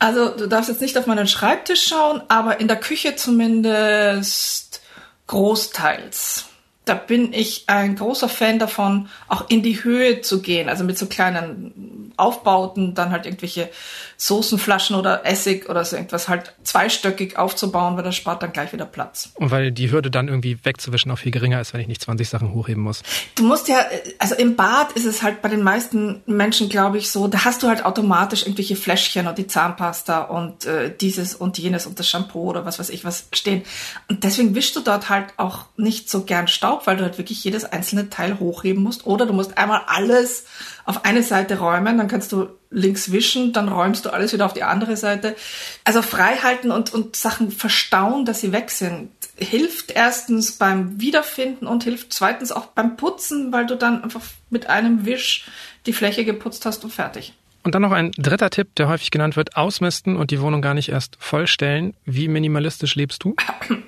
Also 0.00 0.28
du 0.36 0.46
darfst 0.46 0.68
jetzt 0.68 0.80
nicht 0.80 0.96
auf 0.98 1.06
meinen 1.06 1.26
Schreibtisch 1.26 1.86
schauen, 1.86 2.22
aber 2.28 2.60
in 2.60 2.68
der 2.68 2.76
Küche 2.76 3.16
zumindest 3.16 4.80
großteils 5.26 6.47
da 6.88 6.94
bin 6.94 7.32
ich 7.32 7.64
ein 7.66 7.96
großer 7.96 8.28
Fan 8.28 8.58
davon, 8.58 9.08
auch 9.28 9.48
in 9.48 9.62
die 9.62 9.84
Höhe 9.84 10.20
zu 10.20 10.40
gehen. 10.40 10.68
Also 10.68 10.84
mit 10.84 10.98
so 10.98 11.06
kleinen 11.06 12.12
Aufbauten, 12.18 12.94
dann 12.94 13.10
halt 13.10 13.26
irgendwelche 13.26 13.70
Soßenflaschen 14.16 14.96
oder 14.96 15.24
Essig 15.24 15.68
oder 15.68 15.84
so 15.84 15.94
irgendwas 15.94 16.28
halt 16.28 16.52
zweistöckig 16.64 17.38
aufzubauen, 17.38 17.96
weil 17.96 18.02
das 18.02 18.16
spart 18.16 18.42
dann 18.42 18.52
gleich 18.52 18.72
wieder 18.72 18.84
Platz. 18.84 19.30
Und 19.34 19.52
weil 19.52 19.70
die 19.70 19.90
Hürde 19.92 20.10
dann 20.10 20.26
irgendwie 20.26 20.58
wegzuwischen 20.64 21.12
auch 21.12 21.18
viel 21.18 21.30
geringer 21.30 21.60
ist, 21.60 21.72
wenn 21.72 21.80
ich 21.80 21.86
nicht 21.86 22.02
20 22.02 22.28
Sachen 22.28 22.52
hochheben 22.52 22.82
muss. 22.82 23.02
Du 23.36 23.44
musst 23.44 23.68
ja, 23.68 23.78
also 24.18 24.34
im 24.34 24.56
Bad 24.56 24.92
ist 24.92 25.04
es 25.04 25.22
halt 25.22 25.40
bei 25.40 25.48
den 25.48 25.62
meisten 25.62 26.22
Menschen, 26.26 26.68
glaube 26.68 26.98
ich, 26.98 27.10
so, 27.10 27.28
da 27.28 27.44
hast 27.44 27.62
du 27.62 27.68
halt 27.68 27.84
automatisch 27.84 28.42
irgendwelche 28.42 28.74
Fläschchen 28.74 29.28
und 29.28 29.38
die 29.38 29.46
Zahnpasta 29.46 30.22
und 30.22 30.64
äh, 30.66 30.92
dieses 31.00 31.36
und 31.36 31.56
jenes 31.58 31.86
und 31.86 31.98
das 32.00 32.08
Shampoo 32.08 32.50
oder 32.50 32.64
was 32.64 32.80
weiß 32.80 32.90
ich 32.90 33.04
was 33.04 33.28
stehen. 33.32 33.62
Und 34.08 34.24
deswegen 34.24 34.56
wischst 34.56 34.74
du 34.74 34.80
dort 34.80 35.08
halt 35.08 35.26
auch 35.36 35.66
nicht 35.76 36.10
so 36.10 36.24
gern 36.24 36.48
Staub 36.48 36.77
Staub, 36.78 36.86
weil 36.86 36.96
du 36.96 37.04
halt 37.04 37.18
wirklich 37.18 37.42
jedes 37.44 37.64
einzelne 37.64 38.10
Teil 38.10 38.38
hochheben 38.38 38.82
musst. 38.82 39.06
Oder 39.06 39.26
du 39.26 39.32
musst 39.32 39.58
einmal 39.58 39.82
alles 39.86 40.46
auf 40.84 41.04
eine 41.04 41.22
Seite 41.22 41.58
räumen, 41.58 41.98
dann 41.98 42.08
kannst 42.08 42.32
du 42.32 42.48
links 42.70 43.12
wischen, 43.12 43.52
dann 43.52 43.68
räumst 43.68 44.04
du 44.04 44.10
alles 44.10 44.32
wieder 44.32 44.46
auf 44.46 44.52
die 44.52 44.62
andere 44.62 44.96
Seite. 44.96 45.36
Also 45.84 46.02
frei 46.02 46.36
halten 46.36 46.70
und, 46.70 46.92
und 46.92 47.16
Sachen 47.16 47.50
verstauen, 47.50 48.24
dass 48.24 48.40
sie 48.40 48.52
weg 48.52 48.70
sind, 48.70 49.10
hilft 49.36 49.90
erstens 49.90 50.52
beim 50.52 51.00
Wiederfinden 51.00 51.66
und 51.66 51.84
hilft 51.84 52.12
zweitens 52.12 52.52
auch 52.52 52.66
beim 52.66 52.96
Putzen, 52.96 53.52
weil 53.52 53.66
du 53.66 53.76
dann 53.76 54.02
einfach 54.02 54.22
mit 54.50 54.68
einem 54.68 55.06
Wisch 55.06 55.46
die 55.86 55.92
Fläche 55.92 56.24
geputzt 56.24 56.66
hast 56.66 56.84
und 56.84 56.92
fertig. 56.92 57.34
Und 57.64 57.74
dann 57.74 57.82
noch 57.82 57.92
ein 57.92 58.12
dritter 58.12 58.50
Tipp, 58.50 58.74
der 58.76 58.88
häufig 58.88 59.10
genannt 59.10 59.36
wird, 59.36 59.56
ausmisten 59.56 60.16
und 60.16 60.30
die 60.30 60.40
Wohnung 60.40 60.62
gar 60.62 60.74
nicht 60.74 60.88
erst 60.88 61.16
vollstellen. 61.18 61.94
Wie 62.04 62.28
minimalistisch 62.28 62.94
lebst 62.94 63.24
du? 63.24 63.34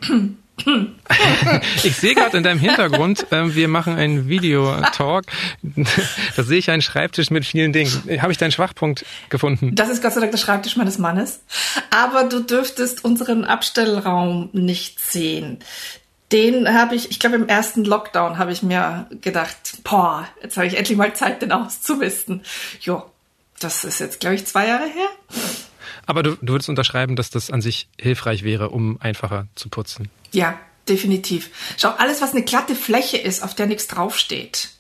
ich 1.83 1.97
sehe 1.97 2.15
gerade 2.15 2.37
in 2.37 2.43
deinem 2.43 2.59
Hintergrund, 2.59 3.31
äh, 3.33 3.55
wir 3.55 3.69
machen 3.69 3.97
einen 3.97 4.29
Videotalk. 4.29 5.27
da 6.37 6.43
sehe 6.43 6.59
ich 6.59 6.71
einen 6.71 6.83
Schreibtisch 6.83 7.31
mit 7.31 7.45
vielen 7.45 7.73
Dingen. 7.73 7.91
Habe 8.21 8.33
ich 8.33 8.39
deinen 8.39 8.53
Schwachpunkt 8.53 9.05
gefunden? 9.29 9.75
Das 9.75 9.89
ist 9.89 10.03
Gott 10.03 10.13
sei 10.13 10.21
Dank 10.21 10.33
der 10.33 10.39
Schreibtisch 10.39 10.77
meines 10.77 10.99
Mannes. 10.99 11.41
Aber 11.91 12.25
du 12.25 12.41
dürftest 12.41 13.05
unseren 13.05 13.45
Abstellraum 13.45 14.51
nicht 14.53 15.01
sehen. 15.01 15.59
Den 16.33 16.73
habe 16.73 16.95
ich, 16.95 17.11
ich 17.11 17.19
glaube 17.19 17.37
im 17.37 17.49
ersten 17.49 17.85
Lockdown 17.85 18.39
habe 18.39 18.53
ich 18.53 18.63
mir 18.63 19.07
gedacht, 19.21 19.79
boah, 19.83 20.29
jetzt 20.43 20.57
habe 20.57 20.67
ich 20.67 20.77
endlich 20.77 20.97
mal 20.97 21.13
Zeit, 21.15 21.43
den 21.43 21.51
auszumisten. 21.51 22.43
Jo, 22.81 23.05
das 23.59 23.85
ist 23.85 23.99
jetzt, 23.99 24.21
glaube 24.21 24.37
ich, 24.37 24.47
zwei 24.47 24.69
Jahre 24.69 24.87
her. 24.87 25.09
Aber 26.11 26.25
du, 26.25 26.37
du 26.43 26.55
würdest 26.55 26.69
unterschreiben, 26.69 27.15
dass 27.15 27.31
das 27.31 27.53
an 27.53 27.63
sich 27.63 27.89
hilfreich 27.97 28.43
wäre, 28.43 28.71
um 28.71 29.01
einfacher 29.01 29.47
zu 29.55 29.69
putzen. 29.69 30.11
Ja, 30.33 30.59
definitiv. 30.89 31.51
Schau, 31.77 31.91
alles, 31.91 32.21
was 32.21 32.33
eine 32.33 32.43
glatte 32.43 32.75
Fläche 32.75 33.17
ist, 33.17 33.45
auf 33.45 33.55
der 33.55 33.67
nichts 33.67 33.87
draufsteht, 33.87 34.71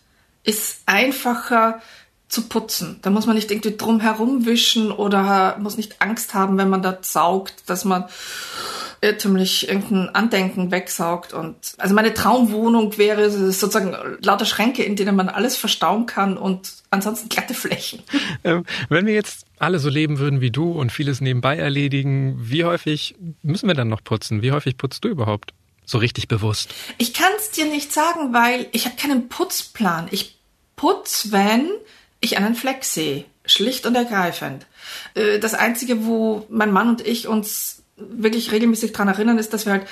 ist 0.43 0.81
einfacher 0.87 1.81
zu 2.27 2.49
putzen. 2.49 2.99
Da 3.03 3.11
muss 3.11 3.27
man 3.27 3.37
nicht 3.37 3.49
irgendwie 3.53 3.77
drum 3.77 4.01
herum 4.01 4.45
wischen 4.45 4.91
oder 4.91 5.57
muss 5.61 5.77
nicht 5.77 6.03
Angst 6.03 6.35
haben, 6.35 6.59
wenn 6.59 6.69
man 6.69 6.83
da 6.83 6.99
saugt, 7.01 7.63
dass 7.67 7.85
man 7.85 8.07
irrtümlich 9.03 9.69
irgendein 9.69 10.15
Andenken 10.15 10.71
wegsaugt. 10.71 11.33
Und 11.33 11.57
also 11.79 11.95
meine 11.95 12.13
Traumwohnung 12.13 12.97
wäre 12.99 13.31
sozusagen 13.31 13.97
lauter 14.21 14.45
Schränke, 14.45 14.83
in 14.83 14.97
denen 14.97 15.17
man 15.17 15.29
alles 15.29 15.57
verstauen 15.57 16.07
kann 16.07 16.37
und 16.37 16.75
ansonsten 16.91 17.29
glatte 17.29 17.55
Flächen. 17.55 18.03
Ähm, 18.43 18.65
wenn 18.89 19.05
wir 19.05 19.13
jetzt 19.13 19.45
alle 19.59 19.79
so 19.79 19.91
leben 19.91 20.19
würden 20.19 20.41
wie 20.41 20.51
du 20.51 20.73
und 20.73 20.93
vieles 20.93 21.21
nebenbei 21.21 21.59
erledigen, 21.59 22.37
wie 22.41 22.65
häufig 22.65 23.15
müssen 23.43 23.67
wir 23.67 23.75
dann 23.75 23.89
noch 23.89 24.03
putzen? 24.03 24.41
Wie 24.41 24.53
häufig 24.53 24.79
putzt 24.79 25.05
du 25.05 25.09
überhaupt? 25.09 25.53
So 25.85 25.99
richtig 25.99 26.27
bewusst? 26.27 26.73
Ich 26.97 27.13
kann 27.13 27.33
es 27.37 27.51
dir 27.51 27.67
nicht 27.67 27.93
sagen, 27.93 28.33
weil 28.33 28.67
ich 28.73 28.87
habe 28.87 28.97
keinen 28.97 29.29
Putzplan. 29.29 30.09
Ich 30.11 30.39
putz, 30.77 31.29
wenn 31.33 31.69
ich 32.21 32.39
einen 32.39 32.55
Fleck 32.55 32.85
sehe. 32.85 33.25
Schlicht 33.45 33.85
und 33.85 33.95
ergreifend. 33.95 34.67
Äh, 35.15 35.39
das 35.39 35.55
Einzige, 35.55 36.07
wo 36.07 36.47
mein 36.49 36.73
Mann 36.73 36.89
und 36.89 37.07
ich 37.07 37.29
uns 37.29 37.80
wirklich 38.09 38.53
regelmäßig 38.53 38.93
dran 38.93 39.09
erinnern, 39.09 39.39
ist, 39.39 39.53
dass 39.53 39.67
wir 39.67 39.73
halt 39.73 39.87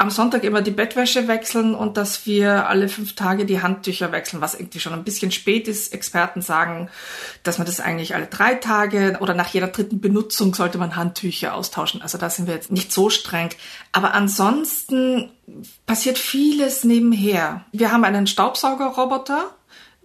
am 0.00 0.10
Sonntag 0.10 0.44
immer 0.44 0.62
die 0.62 0.70
Bettwäsche 0.70 1.26
wechseln 1.26 1.74
und 1.74 1.96
dass 1.96 2.24
wir 2.24 2.68
alle 2.68 2.88
fünf 2.88 3.16
Tage 3.16 3.44
die 3.44 3.60
Handtücher 3.60 4.12
wechseln, 4.12 4.40
was 4.40 4.54
irgendwie 4.54 4.78
schon 4.78 4.92
ein 4.92 5.02
bisschen 5.02 5.32
spät 5.32 5.66
ist. 5.66 5.92
Experten 5.92 6.40
sagen, 6.40 6.88
dass 7.42 7.58
man 7.58 7.66
das 7.66 7.80
eigentlich 7.80 8.14
alle 8.14 8.26
drei 8.26 8.54
Tage 8.54 9.18
oder 9.20 9.34
nach 9.34 9.48
jeder 9.48 9.66
dritten 9.66 10.00
Benutzung 10.00 10.54
sollte 10.54 10.78
man 10.78 10.94
Handtücher 10.94 11.52
austauschen. 11.52 12.00
Also 12.00 12.16
da 12.16 12.30
sind 12.30 12.46
wir 12.46 12.54
jetzt 12.54 12.70
nicht 12.70 12.92
so 12.92 13.10
streng. 13.10 13.50
Aber 13.90 14.14
ansonsten 14.14 15.30
passiert 15.84 16.18
vieles 16.18 16.84
nebenher. 16.84 17.64
Wir 17.72 17.90
haben 17.90 18.04
einen 18.04 18.28
Staubsaugerroboter, 18.28 19.50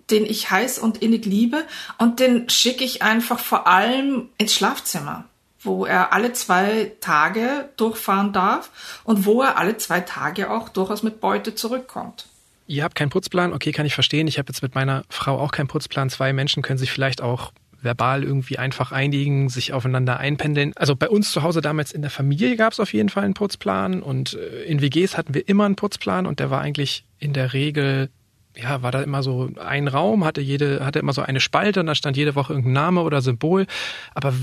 den 0.09 0.25
ich 0.25 0.49
heiß 0.49 0.79
und 0.79 1.03
innig 1.03 1.25
liebe 1.25 1.63
und 1.99 2.19
den 2.19 2.49
schicke 2.49 2.83
ich 2.83 3.03
einfach 3.03 3.37
vor 3.37 3.67
allem 3.67 4.29
ins 4.39 4.55
Schlafzimmer 4.55 5.25
wo 5.63 5.85
er 5.85 6.13
alle 6.13 6.33
zwei 6.33 6.91
Tage 6.99 7.69
durchfahren 7.77 8.33
darf 8.33 9.01
und 9.03 9.25
wo 9.25 9.41
er 9.41 9.57
alle 9.57 9.77
zwei 9.77 10.01
Tage 10.01 10.49
auch 10.49 10.69
durchaus 10.69 11.03
mit 11.03 11.19
Beute 11.19 11.55
zurückkommt. 11.55 12.27
Ihr 12.67 12.83
habt 12.83 12.95
keinen 12.95 13.09
Putzplan, 13.09 13.53
okay, 13.53 13.71
kann 13.71 13.85
ich 13.85 13.93
verstehen. 13.93 14.27
Ich 14.27 14.37
habe 14.37 14.49
jetzt 14.49 14.61
mit 14.61 14.75
meiner 14.75 15.03
Frau 15.09 15.37
auch 15.37 15.51
keinen 15.51 15.67
Putzplan. 15.67 16.09
Zwei 16.09 16.31
Menschen 16.33 16.63
können 16.63 16.79
sich 16.79 16.91
vielleicht 16.91 17.21
auch 17.21 17.51
verbal 17.83 18.23
irgendwie 18.23 18.57
einfach 18.57 18.91
einigen, 18.91 19.49
sich 19.49 19.73
aufeinander 19.73 20.17
einpendeln. 20.17 20.71
Also 20.75 20.95
bei 20.95 21.09
uns 21.09 21.31
zu 21.31 21.43
Hause 21.43 21.61
damals 21.61 21.91
in 21.91 22.01
der 22.01 22.11
Familie 22.11 22.55
gab 22.55 22.73
es 22.73 22.79
auf 22.79 22.93
jeden 22.93 23.09
Fall 23.09 23.25
einen 23.25 23.33
Putzplan 23.33 24.01
und 24.01 24.33
äh, 24.33 24.63
in 24.63 24.81
WGs 24.81 25.17
hatten 25.17 25.33
wir 25.33 25.47
immer 25.47 25.65
einen 25.65 25.75
Putzplan 25.75 26.25
und 26.25 26.39
der 26.39 26.49
war 26.49 26.61
eigentlich 26.61 27.05
in 27.19 27.33
der 27.33 27.53
Regel 27.53 28.09
ja, 28.55 28.81
war 28.83 28.91
da 28.91 29.01
immer 29.01 29.23
so 29.23 29.49
ein 29.59 29.87
Raum, 29.87 30.23
hatte 30.23 30.41
jede, 30.41 30.85
hatte 30.85 30.99
immer 30.99 31.13
so 31.13 31.21
eine 31.21 31.39
Spalte 31.39 31.79
und 31.79 31.87
da 31.87 31.95
stand 31.95 32.17
jede 32.17 32.35
Woche 32.35 32.53
irgendein 32.53 32.73
Name 32.73 33.01
oder 33.01 33.21
Symbol. 33.21 33.65
Aber 34.13 34.33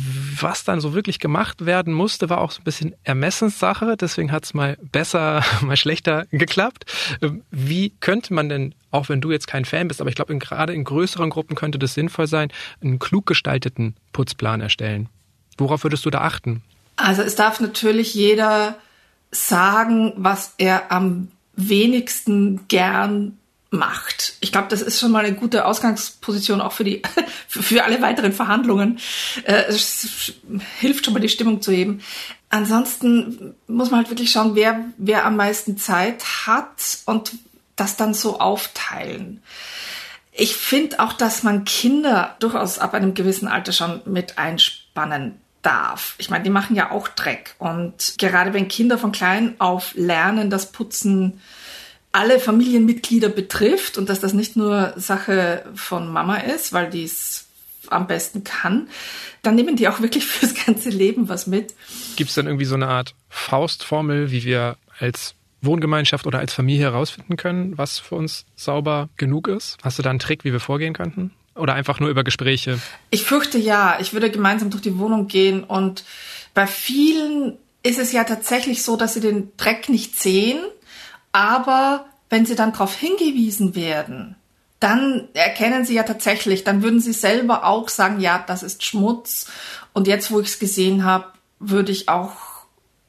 was 0.40 0.64
dann 0.64 0.81
so 0.81 0.95
wirklich 0.95 1.21
gemacht 1.21 1.64
werden 1.64 1.93
musste, 1.93 2.29
war 2.29 2.38
auch 2.38 2.50
so 2.50 2.61
ein 2.61 2.64
bisschen 2.64 2.95
Ermessenssache. 3.05 3.97
Deswegen 3.97 4.33
hat 4.33 4.45
es 4.45 4.55
mal 4.55 4.76
besser, 4.90 5.45
mal 5.61 5.76
schlechter 5.76 6.26
geklappt. 6.31 6.87
Ähm, 7.23 7.43
wie 7.50 7.90
könnte 8.00 8.35
man 8.35 8.49
denn, 8.49 8.75
auch 8.90 9.09
wenn 9.09 9.21
du 9.21 9.31
jetzt 9.31 9.47
kein 9.47 9.64
Fan 9.64 9.87
bist, 9.87 10.00
aber 10.00 10.11
ich 10.11 10.17
glaube, 10.17 10.37
gerade 10.38 10.73
in 10.73 10.85
größeren 10.85 11.31
Gruppen 11.31 11.55
könnte 11.55 11.79
das 11.79 11.95
sinnvoll 11.95 12.26
sein, 12.26 12.50
einen 12.83 12.99
klug 12.99 13.26
gestalteten 13.26 13.95
Putzplan 14.12 14.61
erstellen? 14.61 15.09
Worauf 15.57 15.85
würdest 15.85 16.05
du 16.05 16.11
da 16.11 16.23
achten? 16.23 16.62
Also 16.97 17.23
es 17.23 17.37
darf 17.37 17.61
natürlich 17.61 18.14
jeder 18.14 18.76
sagen, 19.31 20.12
was 20.17 20.55
er 20.59 20.90
am 20.90 21.29
wenigsten 21.55 22.67
gern 22.69 23.38
macht. 23.71 24.35
Ich 24.41 24.50
glaube, 24.50 24.69
das 24.69 24.83
ist 24.83 24.99
schon 24.99 25.12
mal 25.12 25.25
eine 25.25 25.37
gute 25.37 25.65
Ausgangsposition 25.65 26.61
auch 26.61 26.73
für 26.73 26.85
die 26.85 27.03
für 27.49 27.85
alle 27.85 28.03
weiteren 28.03 28.33
Verhandlungen. 28.33 28.99
Äh, 29.45 29.65
es 29.69 30.35
hilft 30.81 31.05
schon 31.05 31.15
mal 31.15 31.21
die 31.21 31.29
Stimmung 31.29 31.62
zu 31.62 31.71
heben. 31.71 32.03
Ansonsten 32.49 33.55
muss 33.69 33.91
man 33.91 34.00
halt 34.00 34.11
wirklich 34.11 34.33
schauen, 34.33 34.57
wer 34.57 34.85
wer 34.99 35.25
am 35.25 35.37
meisten 35.37 35.79
Zeit 35.79 36.25
hat 36.47 36.99
und 37.07 37.33
das 37.77 37.97
dann 37.97 38.12
so 38.12 38.41
aufteilen. 38.41 39.41
Ich 40.33 40.57
finde 40.57 41.00
auch, 41.00 41.12
dass 41.12 41.43
man 41.43 41.65
Kinder 41.65 42.37
durchaus 42.41 42.79
ab 42.79 42.95
einem 42.95 43.15
gewissen 43.15 43.49
Alter 43.49 43.73
schon 43.73 44.00
mit 44.05 44.37
einspannen 44.39 45.41
darf. 45.62 46.15
Ich 46.19 46.31
meine, 46.31 46.43
die 46.43 46.50
machen 46.50 46.75
ja 46.75 46.91
auch 46.91 47.07
Dreck 47.09 47.55
und 47.59 48.15
gerade 48.19 48.53
wenn 48.53 48.69
Kinder 48.69 48.99
von 48.99 49.12
klein 49.12 49.55
auf 49.59 49.93
lernen, 49.95 50.50
das 50.50 50.73
Putzen 50.73 51.41
alle 52.12 52.40
Familienmitglieder 52.40 53.29
betrifft 53.29 53.99
und 53.99 54.09
dass 54.09 54.21
das 54.21 54.33
nicht 54.33 54.57
nur 54.57 54.93
Sache 54.97 55.64
von 55.75 56.12
Mama 56.12 56.37
ist, 56.37 56.73
weil 56.73 56.90
die 56.90 57.05
es 57.05 57.47
am 57.88 58.07
besten 58.07 58.45
kann, 58.45 58.88
dann 59.43 59.55
nehmen 59.55 59.76
die 59.76 59.88
auch 59.88 60.00
wirklich 60.00 60.26
fürs 60.26 60.55
ganze 60.55 60.90
Leben 60.90 61.29
was 61.29 61.47
mit. 61.47 61.75
Gibt 62.17 62.31
es 62.31 62.35
dann 62.35 62.47
irgendwie 62.47 62.64
so 62.64 62.75
eine 62.75 62.88
Art 62.88 63.14
Faustformel, 63.29 64.31
wie 64.31 64.45
wir 64.45 64.76
als 64.99 65.35
Wohngemeinschaft 65.62 66.26
oder 66.26 66.38
als 66.38 66.55
Familie 66.55 66.85
herausfinden 66.85 67.37
können, 67.37 67.76
was 67.79 67.99
für 67.99 68.14
uns 68.14 68.47
sauber 68.57 69.09
genug 69.17 69.49
ist? 69.49 69.76
Hast 69.83 69.99
du 69.99 70.02
da 70.02 70.11
einen 70.11 70.19
Trick, 70.19 70.45
wie 70.45 70.52
wir 70.52 70.61
vorgehen 70.61 70.95
könnten? 70.95 71.33
Oder 71.55 71.75
einfach 71.75 72.00
nur 72.00 72.09
über 72.09 72.25
Gespräche? 72.25 72.79
Ich 73.11 73.25
fürchte 73.25 73.59
ja. 73.59 73.99
Ich 74.00 74.12
würde 74.12 74.31
gemeinsam 74.31 74.71
durch 74.71 74.83
die 74.83 74.99
Wohnung 74.99 75.26
gehen 75.26 75.64
und 75.64 76.05
bei 76.55 76.67
vielen 76.67 77.59
ist 77.83 77.99
es 77.99 78.12
ja 78.12 78.25
tatsächlich 78.25 78.83
so, 78.83 78.97
dass 78.97 79.14
sie 79.14 79.21
den 79.21 79.52
Dreck 79.57 79.88
nicht 79.88 80.19
sehen, 80.19 80.59
aber 81.33 82.07
wenn 82.29 82.47
sie 82.47 82.55
dann 82.55 82.73
darauf 82.73 82.95
hingewiesen 82.95 83.75
werden, 83.75 84.37
dann 84.79 85.29
erkennen 85.35 85.85
sie 85.85 85.95
ja 85.95 86.05
tatsächlich, 86.05 86.65
dann 86.65 86.83
würden 86.83 87.01
sie 87.01 87.13
selber 87.13 87.67
auch 87.67 87.89
sagen, 87.89 88.21
ja, 88.21 88.43
das 88.47 88.63
ist 88.63 88.83
Schmutz. 88.85 89.51
Und 89.93 90.07
jetzt, 90.07 90.31
wo 90.31 90.41
ich 90.41 90.49
es 90.49 90.59
gesehen 90.59 91.05
habe, 91.05 91.27
würde 91.59 91.93
ich 91.93 92.09
auch 92.09 92.33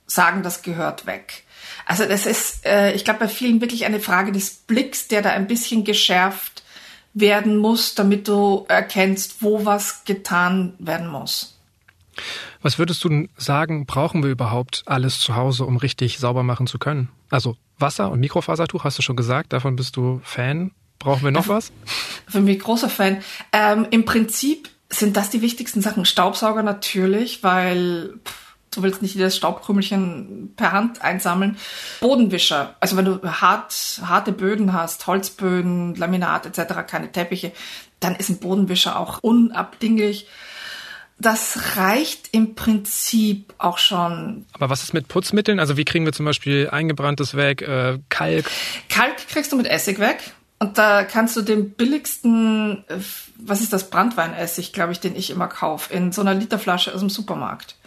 sagen, 0.06 0.44
das 0.44 0.62
gehört 0.62 1.06
weg. 1.06 1.46
Also 1.86 2.06
das 2.06 2.26
ist, 2.26 2.66
äh, 2.66 2.94
ich 2.94 3.06
glaube, 3.06 3.22
bei 3.22 3.28
vielen 3.28 3.62
wirklich 3.62 3.86
eine 3.86 4.02
Frage 4.02 4.32
des 4.32 4.52
Blicks, 4.52 5.08
der 5.08 5.22
da 5.22 5.32
ein 5.32 5.48
bisschen 5.48 5.86
geschärft 5.86 6.64
werden 7.14 7.58
muss, 7.58 7.96
damit 7.96 8.28
du 8.28 8.66
erkennst, 8.68 9.42
wo 9.42 9.66
was 9.66 10.04
getan 10.04 10.74
werden 10.80 11.08
muss. 11.08 11.58
Was 12.62 12.78
würdest 12.78 13.04
du 13.04 13.28
sagen, 13.38 13.86
brauchen 13.86 14.24
wir 14.24 14.30
überhaupt 14.30 14.84
alles 14.86 15.20
zu 15.20 15.36
Hause, 15.36 15.66
um 15.66 15.78
richtig 15.78 16.20
sauber 16.20 16.44
machen 16.44 16.68
zu 16.68 16.78
können? 16.78 17.10
Also 17.30 17.56
Wasser 17.82 18.12
und 18.12 18.20
Mikrofasertuch, 18.20 18.84
hast 18.84 18.98
du 18.98 19.02
schon 19.02 19.16
gesagt, 19.16 19.54
davon 19.54 19.76
bist 19.76 19.96
du 19.96 20.22
Fan. 20.24 20.72
Brauchen 21.00 21.24
wir 21.24 21.32
noch 21.32 21.48
was? 21.48 21.72
Für 22.28 22.42
mich 22.42 22.60
großer 22.60 22.90
Fan. 22.90 23.24
Ähm, 23.52 23.88
Im 23.90 24.06
Prinzip 24.06 24.70
sind 24.90 25.18
das 25.18 25.32
die 25.32 25.42
wichtigsten 25.42 25.82
Sachen. 25.82 26.06
Staubsauger 26.06 26.62
natürlich, 26.62 27.44
weil 27.44 28.20
pff, 28.24 28.56
du 28.72 28.84
willst 28.84 29.02
nicht 29.02 29.16
jedes 29.16 29.36
Staubkrümelchen 29.36 30.54
per 30.56 30.72
Hand 30.72 31.02
einsammeln. 31.02 31.58
Bodenwischer, 32.00 32.76
also 32.80 32.98
wenn 32.98 33.06
du 33.06 33.22
hart, 33.24 34.02
harte 34.06 34.32
Böden 34.32 34.74
hast, 34.74 35.08
Holzböden, 35.08 35.96
Laminat 35.96 36.46
etc., 36.46 36.74
keine 36.88 37.12
Teppiche, 37.12 37.52
dann 38.00 38.16
ist 38.16 38.30
ein 38.30 38.40
Bodenwischer 38.40 39.00
auch 39.00 39.20
unabdinglich 39.22 40.28
das 41.22 41.78
reicht 41.78 42.30
im 42.32 42.56
Prinzip 42.56 43.54
auch 43.58 43.78
schon. 43.78 44.46
Aber 44.54 44.70
was 44.70 44.84
ist 44.84 44.94
mit 44.94 45.08
Putzmitteln? 45.08 45.60
Also 45.60 45.78
wie 45.78 45.86
kriegen 45.86 46.06
wir 46.06 46.14
zum 46.14 46.26
Beispiel 46.26 46.70
eingebranntes 46.70 47.36
weg, 47.36 47.62
äh, 47.62 48.00
Kalk? 48.10 48.50
Kalk 48.90 49.28
kriegst 49.30 49.52
du 49.52 49.56
mit 49.56 49.68
Essig 49.68 50.00
weg. 50.00 50.34
Und 50.60 50.78
da 50.78 51.04
kannst 51.04 51.36
du 51.36 51.42
den 51.42 51.72
billigsten, 51.72 52.84
äh, 52.88 52.98
was 53.38 53.62
ist 53.62 53.74
das, 53.74 53.90
Brandweinessig, 53.90 54.74
glaube 54.74 54.92
ich, 54.92 55.00
den 55.00 55.16
ich 55.16 55.32
immer 55.32 55.48
kaufe, 55.48 55.94
in 55.94 56.12
so 56.12 56.22
einer 56.22 56.36
Literflasche 56.36 56.94
aus 56.94 57.00
dem 57.00 57.10
Supermarkt. 57.10 57.78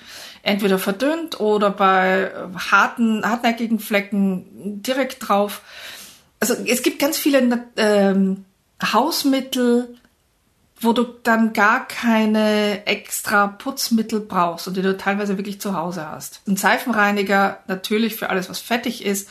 Entweder 0.42 0.78
verdünnt 0.78 1.40
oder 1.40 1.70
bei 1.70 2.30
harten, 2.70 3.24
hartnäckigen 3.24 3.78
Flecken 3.78 4.82
direkt 4.82 5.26
drauf. 5.26 5.62
Also 6.40 6.54
es 6.66 6.82
gibt 6.82 6.98
ganz 6.98 7.16
viele 7.16 7.64
ähm, 7.76 8.44
Hausmittel, 8.82 9.96
wo 10.80 10.92
du 10.92 11.04
dann 11.22 11.52
gar 11.52 11.86
keine 11.86 12.86
extra 12.86 13.46
Putzmittel 13.46 14.20
brauchst 14.20 14.66
und 14.68 14.76
die 14.76 14.82
du 14.82 14.96
teilweise 14.96 15.38
wirklich 15.38 15.60
zu 15.60 15.76
Hause 15.76 16.08
hast. 16.08 16.42
Ein 16.46 16.56
Seifenreiniger 16.56 17.58
natürlich 17.68 18.16
für 18.16 18.30
alles, 18.30 18.50
was 18.50 18.60
fettig 18.60 19.04
ist 19.04 19.28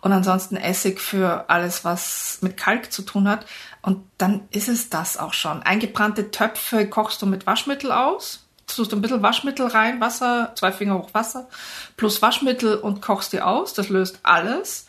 und 0.00 0.12
ansonsten 0.12 0.56
Essig 0.56 1.00
für 1.00 1.48
alles, 1.48 1.84
was 1.84 2.38
mit 2.40 2.56
Kalk 2.56 2.92
zu 2.92 3.02
tun 3.02 3.28
hat. 3.28 3.46
Und 3.82 4.04
dann 4.18 4.48
ist 4.50 4.68
es 4.68 4.90
das 4.90 5.16
auch 5.16 5.32
schon. 5.32 5.62
Eingebrannte 5.62 6.30
Töpfe 6.30 6.88
kochst 6.88 7.22
du 7.22 7.26
mit 7.26 7.46
Waschmittel 7.46 7.92
aus. 7.92 8.42
Tust 8.66 8.92
ein 8.92 9.00
bisschen 9.00 9.22
Waschmittel 9.22 9.68
rein, 9.68 10.00
Wasser, 10.00 10.52
zwei 10.56 10.72
Finger 10.72 10.98
hoch 10.98 11.14
Wasser, 11.14 11.48
plus 11.96 12.20
Waschmittel 12.20 12.74
und 12.74 13.00
kochst 13.00 13.32
die 13.32 13.40
aus. 13.40 13.74
Das 13.74 13.90
löst 13.90 14.18
alles. 14.24 14.86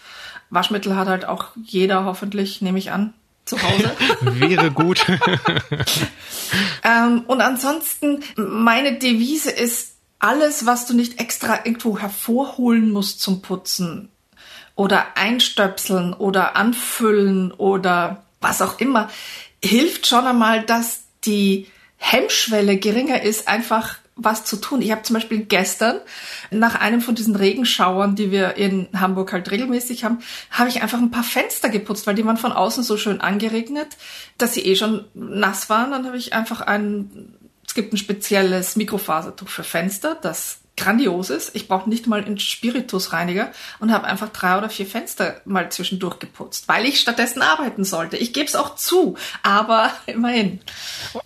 Waschmittel 0.49 0.95
hat 0.95 1.07
halt 1.07 1.25
auch 1.25 1.49
jeder 1.61 2.05
hoffentlich, 2.05 2.61
nehme 2.61 2.79
ich 2.79 2.91
an, 2.91 3.13
zu 3.47 3.61
Hause. 3.61 3.95
Wäre 4.21 4.71
gut. 4.71 5.05
ähm, 6.83 7.23
und 7.27 7.41
ansonsten, 7.41 8.23
meine 8.35 8.97
Devise 8.97 9.51
ist, 9.51 9.93
alles, 10.19 10.65
was 10.65 10.87
du 10.87 10.95
nicht 10.95 11.19
extra 11.19 11.59
irgendwo 11.63 11.99
hervorholen 11.99 12.91
musst 12.91 13.21
zum 13.21 13.41
Putzen 13.41 14.09
oder 14.75 15.15
einstöpseln 15.15 16.13
oder 16.13 16.55
anfüllen 16.55 17.51
oder 17.51 18.23
was 18.41 18.61
auch 18.61 18.79
immer, 18.79 19.09
hilft 19.63 20.07
schon 20.07 20.25
einmal, 20.25 20.63
dass 20.63 21.03
die 21.25 21.67
Hemmschwelle 21.97 22.77
geringer 22.77 23.21
ist, 23.21 23.47
einfach 23.47 23.97
was 24.17 24.43
zu 24.43 24.57
tun. 24.57 24.81
Ich 24.81 24.91
habe 24.91 25.03
zum 25.03 25.13
Beispiel 25.13 25.45
gestern 25.45 25.99
nach 26.51 26.75
einem 26.75 27.01
von 27.01 27.15
diesen 27.15 27.35
Regenschauern, 27.35 28.15
die 28.15 28.31
wir 28.31 28.55
in 28.55 28.87
Hamburg 28.93 29.31
halt 29.31 29.49
regelmäßig 29.51 30.03
haben, 30.03 30.19
habe 30.51 30.69
ich 30.69 30.81
einfach 30.81 30.97
ein 30.97 31.11
paar 31.11 31.23
Fenster 31.23 31.69
geputzt, 31.69 32.07
weil 32.07 32.15
die 32.15 32.25
waren 32.25 32.37
von 32.37 32.51
außen 32.51 32.83
so 32.83 32.97
schön 32.97 33.21
angeregnet, 33.21 33.89
dass 34.37 34.53
sie 34.53 34.61
eh 34.61 34.75
schon 34.75 35.05
nass 35.13 35.69
waren. 35.69 35.91
Dann 35.91 36.05
habe 36.05 36.17
ich 36.17 36.33
einfach 36.33 36.61
ein, 36.61 37.33
es 37.65 37.73
gibt 37.73 37.93
ein 37.93 37.97
spezielles 37.97 38.75
Mikrofasertuch 38.75 39.49
für 39.49 39.63
Fenster, 39.63 40.15
das 40.15 40.59
grandios 40.77 41.29
ist. 41.29 41.55
Ich 41.55 41.67
brauche 41.67 41.89
nicht 41.89 42.07
mal 42.07 42.23
einen 42.23 42.39
Spiritusreiniger 42.39 43.51
und 43.79 43.91
habe 43.91 44.05
einfach 44.05 44.29
drei 44.29 44.57
oder 44.57 44.69
vier 44.69 44.85
Fenster 44.85 45.41
mal 45.43 45.69
zwischendurch 45.71 46.19
geputzt, 46.19 46.67
weil 46.67 46.85
ich 46.85 46.99
stattdessen 46.99 47.41
arbeiten 47.41 47.83
sollte. 47.83 48.15
Ich 48.15 48.31
gebe 48.31 48.45
es 48.45 48.55
auch 48.55 48.75
zu, 48.75 49.17
aber 49.43 49.91
immerhin. 50.05 50.59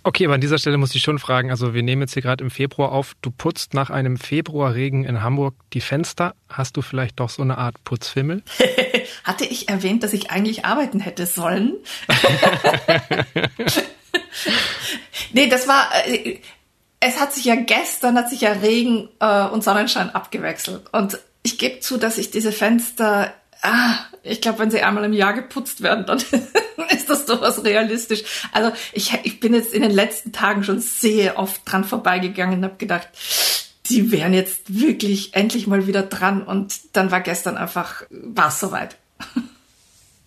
Okay, 0.02 0.24
aber 0.24 0.34
an 0.34 0.40
dieser 0.40 0.58
Stelle 0.58 0.78
muss 0.78 0.94
ich 0.94 1.02
schon 1.02 1.18
fragen, 1.18 1.50
also 1.50 1.74
wir 1.74 1.82
nehmen 1.82 2.02
jetzt 2.02 2.14
hier 2.14 2.22
gerade 2.22 2.42
im 2.42 2.50
Februar 2.50 2.92
auf, 2.92 3.14
du 3.20 3.30
putzt 3.30 3.74
nach 3.74 3.90
einem 3.90 4.16
Februarregen 4.16 5.04
in 5.04 5.22
Hamburg 5.22 5.54
die 5.74 5.80
Fenster. 5.80 6.34
Hast 6.48 6.76
du 6.76 6.82
vielleicht 6.82 7.20
doch 7.20 7.30
so 7.30 7.42
eine 7.42 7.58
Art 7.58 7.82
Putzfimmel? 7.84 8.42
Hatte 9.24 9.44
ich 9.44 9.68
erwähnt, 9.68 10.02
dass 10.02 10.12
ich 10.12 10.30
eigentlich 10.30 10.64
arbeiten 10.64 11.00
hätte 11.00 11.26
sollen? 11.26 11.74
nee, 15.32 15.48
das 15.48 15.68
war, 15.68 15.90
äh, 16.06 16.38
es 17.02 17.20
hat 17.20 17.32
sich 17.32 17.44
ja 17.44 17.56
gestern, 17.56 18.16
hat 18.16 18.30
sich 18.30 18.42
ja 18.42 18.52
Regen 18.52 19.08
äh, 19.18 19.46
und 19.48 19.64
Sonnenschein 19.64 20.10
abgewechselt. 20.10 20.82
Und 20.92 21.18
ich 21.42 21.58
gebe 21.58 21.80
zu, 21.80 21.98
dass 21.98 22.16
ich 22.16 22.30
diese 22.30 22.52
Fenster, 22.52 23.34
ah, 23.60 23.96
ich 24.22 24.40
glaube, 24.40 24.60
wenn 24.60 24.70
sie 24.70 24.82
einmal 24.82 25.02
im 25.04 25.12
Jahr 25.12 25.32
geputzt 25.32 25.82
werden, 25.82 26.06
dann 26.06 26.18
ist 26.90 27.10
das 27.10 27.26
durchaus 27.26 27.64
realistisch. 27.64 28.22
Also 28.52 28.70
ich, 28.92 29.18
ich 29.24 29.40
bin 29.40 29.52
jetzt 29.52 29.74
in 29.74 29.82
den 29.82 29.90
letzten 29.90 30.30
Tagen 30.30 30.62
schon 30.62 30.78
sehr 30.78 31.40
oft 31.40 31.62
dran 31.64 31.82
vorbeigegangen 31.82 32.58
und 32.58 32.64
habe 32.64 32.76
gedacht, 32.76 33.08
die 33.90 34.12
wären 34.12 34.32
jetzt 34.32 34.80
wirklich 34.80 35.34
endlich 35.34 35.66
mal 35.66 35.88
wieder 35.88 36.02
dran. 36.02 36.42
Und 36.42 36.72
dann 36.92 37.10
war 37.10 37.20
gestern 37.20 37.56
einfach, 37.56 38.04
war 38.10 38.48
es 38.48 38.60
soweit. 38.60 38.96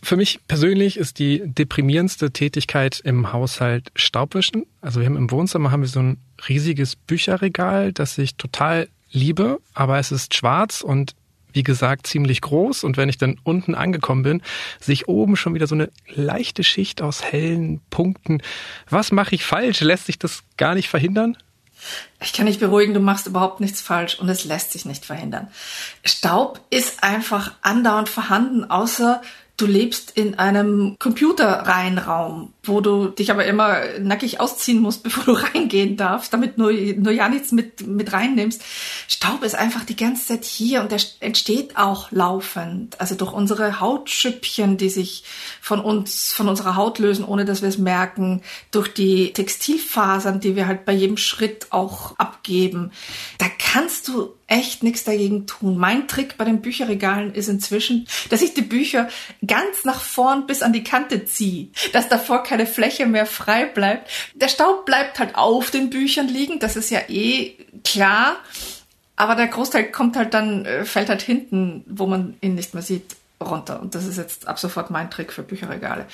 Für 0.03 0.17
mich 0.17 0.41
persönlich 0.49 0.97
ist 0.97 1.19
die 1.19 1.41
deprimierendste 1.45 2.31
Tätigkeit 2.31 2.99
im 3.05 3.31
Haushalt 3.31 3.91
Staubwischen. 3.95 4.65
Also 4.81 4.99
wir 4.99 5.07
haben 5.07 5.15
im 5.15 5.31
Wohnzimmer 5.31 5.71
haben 5.71 5.81
wir 5.81 5.87
so 5.87 6.01
ein 6.01 6.17
riesiges 6.47 6.95
Bücherregal, 6.95 7.93
das 7.93 8.17
ich 8.17 8.35
total 8.35 8.87
liebe, 9.11 9.59
aber 9.73 9.99
es 9.99 10.11
ist 10.11 10.35
schwarz 10.35 10.81
und 10.81 11.15
wie 11.53 11.63
gesagt 11.63 12.05
ziemlich 12.05 12.41
groß 12.41 12.83
und 12.83 12.97
wenn 12.97 13.07
ich 13.07 13.17
dann 13.17 13.39
unten 13.43 13.75
angekommen 13.75 14.23
bin, 14.23 14.41
sehe 14.79 14.93
ich 14.93 15.07
oben 15.07 15.37
schon 15.37 15.53
wieder 15.53 15.67
so 15.67 15.75
eine 15.75 15.89
leichte 16.13 16.63
Schicht 16.63 17.01
aus 17.01 17.23
hellen 17.23 17.79
Punkten. 17.89 18.41
Was 18.89 19.13
mache 19.13 19.35
ich 19.35 19.45
falsch? 19.45 19.79
Lässt 19.79 20.07
sich 20.07 20.19
das 20.19 20.43
gar 20.57 20.75
nicht 20.75 20.89
verhindern? 20.89 21.37
Ich 22.21 22.33
kann 22.33 22.45
dich 22.45 22.59
beruhigen, 22.59 22.93
du 22.93 22.99
machst 22.99 23.27
überhaupt 23.27 23.61
nichts 23.61 23.81
falsch 23.81 24.19
und 24.19 24.27
es 24.27 24.43
lässt 24.43 24.71
sich 24.71 24.85
nicht 24.85 25.05
verhindern. 25.05 25.47
Staub 26.03 26.59
ist 26.69 27.03
einfach 27.03 27.53
andauernd 27.61 28.09
vorhanden, 28.09 28.69
außer 28.69 29.21
du 29.57 29.65
lebst 29.65 30.11
in 30.11 30.37
einem 30.37 30.97
Computerreihenraum, 30.99 32.53
wo 32.63 32.81
du 32.81 33.07
dich 33.07 33.31
aber 33.31 33.45
immer 33.45 33.79
nackig 33.99 34.39
ausziehen 34.39 34.81
musst, 34.81 35.03
bevor 35.03 35.23
du 35.23 35.31
reingehen 35.33 35.97
darfst, 35.97 36.33
damit 36.33 36.57
nur, 36.57 36.71
nur 36.71 37.13
ja 37.13 37.29
nichts 37.29 37.51
mit, 37.51 37.87
mit 37.87 38.11
reinnimmst. 38.11 38.61
Staub 39.07 39.43
ist 39.43 39.55
einfach 39.55 39.85
die 39.85 39.95
ganze 39.95 40.27
Zeit 40.27 40.45
hier 40.45 40.81
und 40.81 40.91
der 40.91 40.99
entsteht 41.21 41.77
auch 41.77 42.11
laufend. 42.11 42.99
Also 42.99 43.15
durch 43.15 43.31
unsere 43.31 43.79
Hautschüppchen, 43.79 44.77
die 44.77 44.89
sich 44.89 45.23
von 45.61 45.79
uns, 45.79 46.33
von 46.33 46.49
unserer 46.49 46.75
Haut 46.75 46.99
lösen, 46.99 47.23
ohne 47.23 47.45
dass 47.45 47.61
wir 47.61 47.69
es 47.69 47.77
merken, 47.77 48.41
durch 48.71 48.93
die 48.93 49.31
Textilfasern, 49.31 50.39
die 50.39 50.55
wir 50.55 50.67
halt 50.67 50.85
bei 50.85 50.93
jedem 50.93 51.17
Schritt 51.17 51.67
auch 51.71 52.17
abgeben. 52.17 52.91
Da 53.37 53.45
kannst 53.57 54.07
du 54.07 54.33
echt 54.47 54.83
nichts 54.83 55.03
dagegen 55.03 55.47
tun. 55.47 55.77
Mein 55.77 56.07
Trick 56.07 56.37
bei 56.37 56.45
den 56.45 56.61
Bücherregalen 56.61 57.33
ist 57.33 57.49
inzwischen, 57.49 58.07
dass 58.29 58.41
ich 58.41 58.53
die 58.53 58.61
Bücher 58.61 59.09
ganz 59.45 59.85
nach 59.85 60.01
vorn 60.01 60.45
bis 60.45 60.61
an 60.61 60.73
die 60.73 60.83
Kante 60.83 61.25
ziehe, 61.25 61.69
dass 61.93 62.09
davor 62.09 62.43
keine 62.43 62.67
Fläche 62.67 63.07
mehr 63.07 63.25
frei 63.25 63.65
bleibt. 63.65 64.09
Der 64.35 64.47
Staub 64.47 64.85
bleibt 64.85 65.19
halt 65.19 65.35
auf 65.35 65.71
den 65.71 65.89
Büchern 65.89 66.27
liegen, 66.27 66.59
das 66.59 66.75
ist 66.75 66.91
ja 66.91 66.99
eh 67.07 67.55
klar. 67.83 68.37
Aber 69.15 69.35
der 69.35 69.47
Großteil 69.47 69.91
kommt 69.91 70.17
halt 70.17 70.33
dann, 70.33 70.65
äh, 70.65 70.85
fällt 70.85 71.09
halt 71.09 71.21
hinten, 71.21 71.83
wo 71.87 72.05
man 72.05 72.35
ihn 72.41 72.55
nicht 72.55 72.73
mehr 72.73 72.83
sieht, 72.83 73.15
runter. 73.41 73.79
Und 73.81 73.95
das 73.95 74.05
ist 74.05 74.17
jetzt 74.17 74.47
ab 74.47 74.59
sofort 74.59 74.89
mein 74.89 75.09
Trick 75.09 75.31
für 75.31 75.43
Bücherregale. 75.43 76.05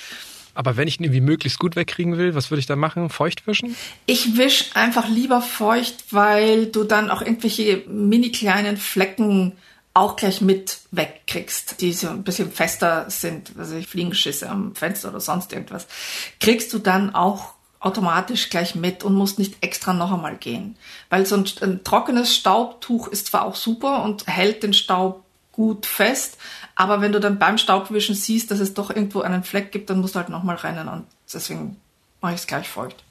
Aber 0.54 0.76
wenn 0.76 0.88
ich 0.88 1.00
ihn 1.00 1.04
irgendwie 1.04 1.20
möglichst 1.20 1.58
gut 1.58 1.76
wegkriegen 1.76 2.18
will, 2.18 2.34
was 2.34 2.50
würde 2.50 2.60
ich 2.60 2.66
da 2.66 2.76
machen? 2.76 3.08
Feucht 3.08 3.46
wischen? 3.46 3.76
Ich 4.06 4.36
wisch 4.36 4.70
einfach 4.74 5.08
lieber 5.08 5.40
feucht, 5.40 6.04
weil 6.10 6.66
du 6.66 6.84
dann 6.84 7.10
auch 7.10 7.22
irgendwelche 7.22 7.84
mini 7.86 8.30
kleinen 8.32 8.76
Flecken 8.76 9.52
auch 9.94 10.16
gleich 10.16 10.40
mit 10.40 10.78
wegkriegst, 10.90 11.80
die 11.80 11.92
so 11.92 12.08
ein 12.08 12.22
bisschen 12.22 12.50
fester 12.50 13.06
sind, 13.10 13.52
also 13.58 13.80
Fliegenschisse 13.82 14.48
am 14.48 14.74
Fenster 14.74 15.10
oder 15.10 15.20
sonst 15.20 15.52
irgendwas, 15.52 15.86
kriegst 16.40 16.72
du 16.72 16.78
dann 16.78 17.14
auch 17.14 17.54
automatisch 17.78 18.48
gleich 18.48 18.74
mit 18.74 19.02
und 19.02 19.14
musst 19.14 19.38
nicht 19.38 19.56
extra 19.60 19.92
noch 19.92 20.12
einmal 20.12 20.36
gehen. 20.36 20.76
Weil 21.10 21.26
so 21.26 21.36
ein, 21.36 21.44
ein 21.60 21.84
trockenes 21.84 22.34
Staubtuch 22.34 23.08
ist 23.08 23.26
zwar 23.26 23.44
auch 23.44 23.56
super 23.56 24.04
und 24.04 24.26
hält 24.28 24.62
den 24.62 24.72
Staub 24.72 25.21
gut 25.52 25.86
fest, 25.86 26.38
aber 26.74 27.00
wenn 27.00 27.12
du 27.12 27.20
dann 27.20 27.38
beim 27.38 27.58
Staubwischen 27.58 28.14
siehst, 28.14 28.50
dass 28.50 28.58
es 28.58 28.74
doch 28.74 28.90
irgendwo 28.90 29.20
einen 29.20 29.44
Fleck 29.44 29.70
gibt, 29.70 29.90
dann 29.90 30.00
musst 30.00 30.14
du 30.14 30.18
halt 30.18 30.30
nochmal 30.30 30.56
rennen 30.56 30.88
und 30.88 31.04
deswegen 31.32 31.76
mache 32.20 32.34
ich 32.34 32.40
es 32.40 32.46
gleich 32.46 32.68
feucht. 32.68 33.04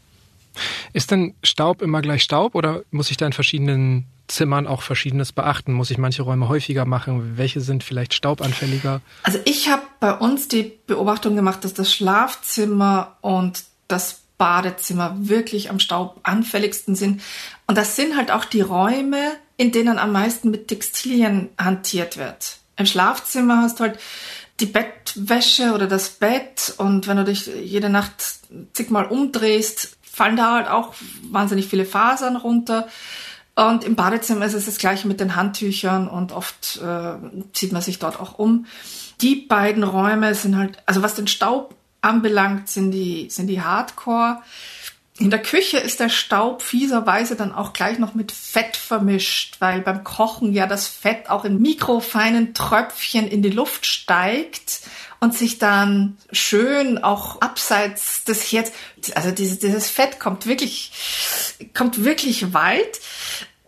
Ist 0.94 1.12
denn 1.12 1.36
Staub 1.44 1.82
immer 1.82 2.02
gleich 2.02 2.24
Staub 2.24 2.56
oder 2.56 2.82
muss 2.92 3.12
ich 3.12 3.18
da 3.18 3.26
in 3.26 3.34
verschiedenen 3.34 4.06
Zimmern 4.28 4.68
auch 4.68 4.82
Verschiedenes 4.82 5.32
beachten? 5.32 5.74
Muss 5.74 5.92
ich 5.92 5.98
manche 5.98 6.24
Räume 6.24 6.50
häufiger 6.50 6.86
machen? 6.86 7.38
Welche 7.38 7.62
sind 7.62 7.84
vielleicht 7.84 8.14
staubanfälliger? 8.14 9.02
Also 9.24 9.40
ich 9.46 9.70
habe 9.70 9.84
bei 10.00 10.14
uns 10.14 10.48
die 10.48 10.74
Beobachtung 10.88 11.36
gemacht, 11.36 11.64
dass 11.64 11.74
das 11.74 11.94
Schlafzimmer 11.94 13.18
und 13.22 13.64
das 13.88 14.22
Badezimmer 14.38 15.16
wirklich 15.20 15.70
am 15.70 15.80
Staub 15.80 16.20
anfälligsten 16.24 16.96
sind. 16.96 17.22
Und 17.68 17.78
das 17.78 17.96
sind 17.96 18.18
halt 18.18 18.32
auch 18.32 18.46
die 18.46 18.62
Räume, 18.62 19.34
in 19.62 19.72
denen 19.72 20.00
am 20.00 20.12
meisten 20.12 20.50
mit 20.50 20.70
Textilien 20.70 21.50
hantiert 21.56 22.18
wird. 22.18 22.58
Im 22.78 22.88
Schlafzimmer 22.88 23.62
hast 23.62 23.80
du 23.80 23.84
halt 23.84 24.00
die 24.60 24.66
Bettwäsche 24.66 25.74
oder 25.74 25.86
das 25.86 26.10
Bett 26.10 26.74
und 26.78 27.06
wenn 27.06 27.18
du 27.18 27.26
dich 27.26 27.46
jede 27.46 27.90
Nacht 27.90 28.40
zigmal 28.74 29.06
umdrehst, 29.06 29.98
fallen 30.02 30.36
da 30.36 30.56
halt 30.56 30.68
auch 30.68 30.96
wahnsinnig 31.30 31.68
viele 31.68 31.86
Fasern 31.86 32.38
runter. 32.38 32.88
Und 33.54 33.84
im 33.84 33.96
Badezimmer 33.96 34.48
ist 34.48 34.56
es 34.56 34.66
das 34.66 34.80
gleiche 34.80 35.08
mit 35.08 35.20
den 35.20 35.36
Handtüchern 35.36 36.08
und 36.08 36.32
oft 36.32 36.82
äh, 36.82 37.14
zieht 37.54 37.72
man 37.72 37.84
sich 37.84 38.00
dort 38.00 38.20
auch 38.20 38.40
um. 38.40 38.66
Die 39.22 39.36
beiden 39.36 39.84
Räume 39.84 40.34
sind 40.34 40.58
halt, 40.58 40.80
also 40.88 41.04
was 41.04 41.14
den 41.14 41.28
Staub 41.28 41.76
anbelangt, 42.02 42.68
sind 42.68 42.90
die, 42.90 43.30
sind 43.30 43.46
die 43.46 43.62
Hardcore. 43.62 44.42
In 45.22 45.30
der 45.30 45.44
Küche 45.44 45.78
ist 45.78 46.00
der 46.00 46.10
Staub 46.10 46.64
fieserweise 46.64 47.36
dann 47.36 47.54
auch 47.54 47.74
gleich 47.74 48.00
noch 48.00 48.16
mit 48.16 48.32
Fett 48.32 48.76
vermischt, 48.76 49.58
weil 49.60 49.82
beim 49.82 50.04
Kochen 50.04 50.52
ja 50.52 50.66
das 50.66 50.88
Fett 50.88 51.30
auch 51.30 51.46
in 51.46 51.62
mikrofeinen 51.62 52.56
Tröpfchen 52.56 53.28
in 53.28 53.44
die 53.44 53.52
Luft 53.52 53.86
steigt 53.86 54.82
und 55.20 55.36
sich 55.38 55.60
dann 55.60 56.18
schön 56.32 57.04
auch 57.04 57.40
abseits 57.40 58.24
des 58.24 58.52
Herz, 58.52 58.72
also 59.14 59.30
dieses, 59.30 59.60
dieses 59.60 59.92
Fett 59.92 60.20
kommt 60.20 60.48
wirklich, 60.48 60.92
kommt 61.76 62.04
wirklich 62.04 62.56
weit. 62.56 63.00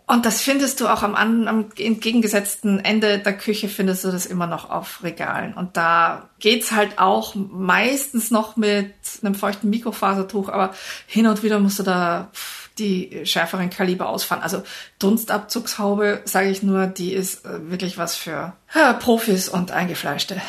Und 0.06 0.26
das 0.26 0.42
findest 0.42 0.80
du 0.80 0.88
auch 0.88 1.02
am, 1.02 1.14
am 1.14 1.70
entgegengesetzten 1.78 2.84
Ende 2.84 3.18
der 3.18 3.36
Küche, 3.36 3.68
findest 3.68 4.04
du 4.04 4.10
das 4.10 4.26
immer 4.26 4.46
noch 4.46 4.68
auf 4.68 5.02
Regalen. 5.02 5.54
Und 5.54 5.78
da 5.78 6.28
geht's 6.40 6.72
halt 6.72 6.98
auch 6.98 7.34
meistens 7.34 8.30
noch 8.30 8.56
mit 8.56 8.92
einem 9.22 9.34
feuchten 9.34 9.70
Mikrofasertuch, 9.70 10.50
aber 10.50 10.74
hin 11.06 11.26
und 11.26 11.42
wieder 11.42 11.58
musst 11.58 11.78
du 11.78 11.84
da 11.84 12.30
die 12.78 13.22
schärferen 13.24 13.70
Kaliber 13.70 14.08
ausfahren. 14.08 14.42
Also 14.42 14.62
Dunstabzugshaube, 14.98 16.22
sage 16.24 16.50
ich 16.50 16.62
nur, 16.62 16.86
die 16.86 17.12
ist 17.12 17.46
äh, 17.46 17.70
wirklich 17.70 17.96
was 17.96 18.14
für 18.14 18.52
ja, 18.74 18.92
Profis 18.92 19.48
und 19.48 19.70
Eingefleischte. 19.70 20.40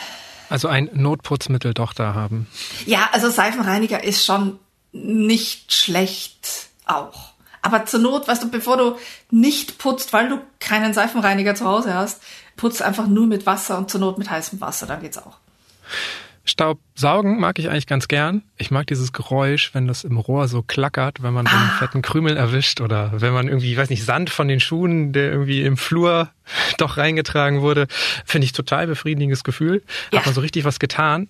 Also 0.50 0.68
ein 0.68 0.90
Notputzmittel 0.94 1.74
doch 1.74 1.94
da 1.94 2.14
haben. 2.14 2.48
Ja, 2.86 3.10
also 3.14 3.30
Seifenreiniger 3.30 4.04
ist 4.04 4.26
schon 4.26 4.60
nicht 4.92 5.74
schlecht 5.74 6.68
auch. 6.86 7.35
Aber 7.66 7.86
zur 7.86 8.00
Not, 8.00 8.28
weißt 8.28 8.44
du, 8.44 8.52
bevor 8.52 8.78
du 8.78 8.96
nicht 9.32 9.80
putzt, 9.80 10.14
weil 10.14 10.30
du 10.30 10.40
keinen 10.60 10.94
Seifenreiniger 10.94 11.56
zu 11.56 11.66
Hause 11.66 11.96
hast, 11.96 12.22
putz 12.58 12.80
einfach 12.80 13.08
nur 13.08 13.26
mit 13.26 13.48
Wasser 13.48 13.80
und 13.80 13.90
zur 13.90 14.00
Not 14.02 14.20
mit 14.20 14.30
heißem 14.30 14.62
Wasser, 14.62 14.86
dann 14.86 15.02
geht's 15.02 15.18
auch. 15.18 15.38
Staub 16.44 16.80
saugen 16.94 17.40
mag 17.40 17.58
ich 17.58 17.72
eigentlich 17.72 17.88
ganz 17.88 18.08
gern. 18.08 18.44
Ich 18.58 18.70
mag 18.70 18.86
dieses 18.86 19.14
Geräusch, 19.14 19.74
wenn 19.74 19.88
das 19.88 20.04
im 20.04 20.18
Rohr 20.18 20.48
so 20.48 20.62
klackert, 20.62 21.24
wenn 21.24 21.34
man 21.34 21.48
so 21.48 21.56
einen 21.56 21.72
ah. 21.72 21.78
fetten 21.80 22.04
Krümel 22.04 22.38
erwischt 22.38 22.82
oder 22.82 23.20
wenn 23.20 23.34
man 23.34 23.48
irgendwie, 23.48 23.72
ich 23.72 23.78
weiß 23.78 23.90
nicht, 23.90 24.06
Sand 24.06 24.30
von 24.30 24.48
den 24.48 24.60
Schuhen, 24.60 25.12
der 25.12 25.32
irgendwie 25.32 25.64
im 25.64 25.76
Flur 25.76 26.30
doch 26.78 26.98
reingetragen 26.98 27.62
wurde. 27.62 27.88
Finde 28.26 28.46
ich 28.46 28.54
total 28.54 28.88
befriedigendes 28.88 29.44
Gefühl. 29.44 29.84
Ja. 30.12 30.20
Hat 30.20 30.26
man 30.26 30.36
so 30.36 30.42
richtig 30.42 30.66
was 30.66 30.80
getan. 30.80 31.28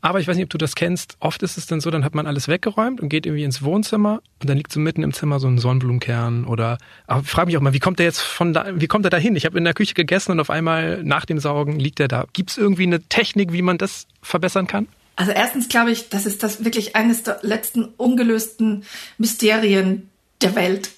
Aber 0.00 0.20
ich 0.20 0.28
weiß 0.28 0.36
nicht, 0.36 0.44
ob 0.44 0.50
du 0.50 0.58
das 0.58 0.74
kennst. 0.74 1.16
Oft 1.20 1.42
ist 1.42 1.56
es 1.56 1.66
dann 1.66 1.80
so, 1.80 1.90
dann 1.90 2.04
hat 2.04 2.14
man 2.14 2.26
alles 2.26 2.48
weggeräumt 2.48 3.00
und 3.00 3.08
geht 3.08 3.26
irgendwie 3.26 3.44
ins 3.44 3.62
Wohnzimmer 3.62 4.20
und 4.40 4.50
dann 4.50 4.56
liegt 4.56 4.72
so 4.72 4.80
mitten 4.80 5.02
im 5.02 5.12
Zimmer 5.12 5.40
so 5.40 5.48
ein 5.48 5.58
Sonnenblumenkern 5.58 6.44
oder, 6.44 6.78
aber 7.06 7.22
ich 7.22 7.28
frage 7.28 7.46
mich 7.46 7.56
auch 7.56 7.60
mal, 7.60 7.72
wie 7.72 7.78
kommt 7.78 7.98
der 7.98 8.06
jetzt 8.06 8.20
von 8.20 8.52
da, 8.52 8.66
wie 8.74 8.86
kommt 8.86 9.04
er 9.06 9.10
da 9.10 9.16
hin? 9.16 9.36
Ich 9.36 9.44
habe 9.46 9.58
in 9.58 9.64
der 9.64 9.74
Küche 9.74 9.94
gegessen 9.94 10.32
und 10.32 10.40
auf 10.40 10.50
einmal 10.50 11.02
nach 11.02 11.24
dem 11.24 11.38
Saugen 11.38 11.78
liegt 11.78 12.00
er 12.00 12.08
da. 12.08 12.26
Gibt 12.32 12.50
es 12.50 12.58
irgendwie 12.58 12.84
eine 12.84 13.02
Technik, 13.02 13.52
wie 13.52 13.62
man 13.62 13.78
das 13.78 14.06
verbessern 14.22 14.66
kann? 14.66 14.88
Also 15.16 15.32
erstens 15.32 15.68
glaube 15.68 15.92
ich, 15.92 16.08
das 16.08 16.26
ist 16.26 16.42
das 16.42 16.64
wirklich 16.64 16.96
eines 16.96 17.22
der 17.22 17.38
letzten 17.42 17.84
ungelösten 17.84 18.84
Mysterien 19.18 20.10
der 20.42 20.54
Welt. 20.56 20.90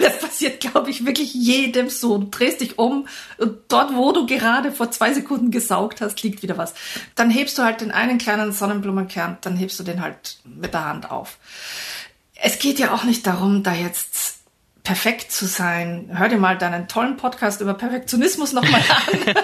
Das 0.00 0.18
passiert, 0.18 0.60
glaube 0.60 0.90
ich, 0.90 1.06
wirklich 1.06 1.34
jedem 1.34 1.88
so. 1.90 2.18
Du 2.18 2.28
drehst 2.30 2.60
dich 2.60 2.78
um 2.78 3.06
und 3.38 3.58
dort, 3.68 3.94
wo 3.94 4.12
du 4.12 4.26
gerade 4.26 4.72
vor 4.72 4.90
zwei 4.90 5.12
Sekunden 5.12 5.50
gesaugt 5.50 6.00
hast, 6.00 6.22
liegt 6.22 6.42
wieder 6.42 6.58
was. 6.58 6.74
Dann 7.14 7.30
hebst 7.30 7.58
du 7.58 7.62
halt 7.62 7.80
den 7.80 7.90
einen 7.90 8.18
kleinen 8.18 8.52
Sonnenblumenkern, 8.52 9.38
dann 9.40 9.56
hebst 9.56 9.78
du 9.78 9.84
den 9.84 10.02
halt 10.02 10.38
mit 10.44 10.74
der 10.74 10.84
Hand 10.84 11.10
auf. 11.10 11.38
Es 12.34 12.58
geht 12.58 12.78
ja 12.78 12.92
auch 12.92 13.04
nicht 13.04 13.26
darum, 13.26 13.62
da 13.62 13.72
jetzt 13.72 14.35
perfekt 14.86 15.32
zu 15.32 15.46
sein. 15.46 16.08
Hör 16.14 16.28
dir 16.28 16.38
mal 16.38 16.56
deinen 16.56 16.86
tollen 16.86 17.16
Podcast 17.16 17.60
über 17.60 17.74
Perfektionismus 17.74 18.52
nochmal 18.52 18.80
an. 18.88 19.34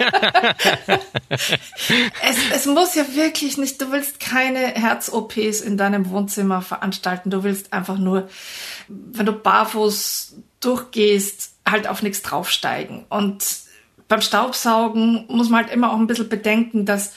es, 1.28 2.36
es 2.54 2.66
muss 2.66 2.94
ja 2.94 3.02
wirklich 3.12 3.58
nicht, 3.58 3.80
du 3.82 3.90
willst 3.90 4.20
keine 4.20 4.58
Herz-OPs 4.58 5.60
in 5.60 5.76
deinem 5.76 6.10
Wohnzimmer 6.10 6.62
veranstalten. 6.62 7.30
Du 7.30 7.42
willst 7.42 7.72
einfach 7.72 7.98
nur, 7.98 8.28
wenn 8.86 9.26
du 9.26 9.32
barfuß 9.32 10.36
durchgehst, 10.60 11.54
halt 11.68 11.88
auf 11.88 12.02
nichts 12.02 12.22
draufsteigen. 12.22 13.04
Und 13.08 13.44
beim 14.06 14.20
Staubsaugen 14.20 15.24
muss 15.26 15.48
man 15.48 15.64
halt 15.64 15.74
immer 15.74 15.92
auch 15.92 15.98
ein 15.98 16.06
bisschen 16.06 16.28
bedenken, 16.28 16.86
dass 16.86 17.14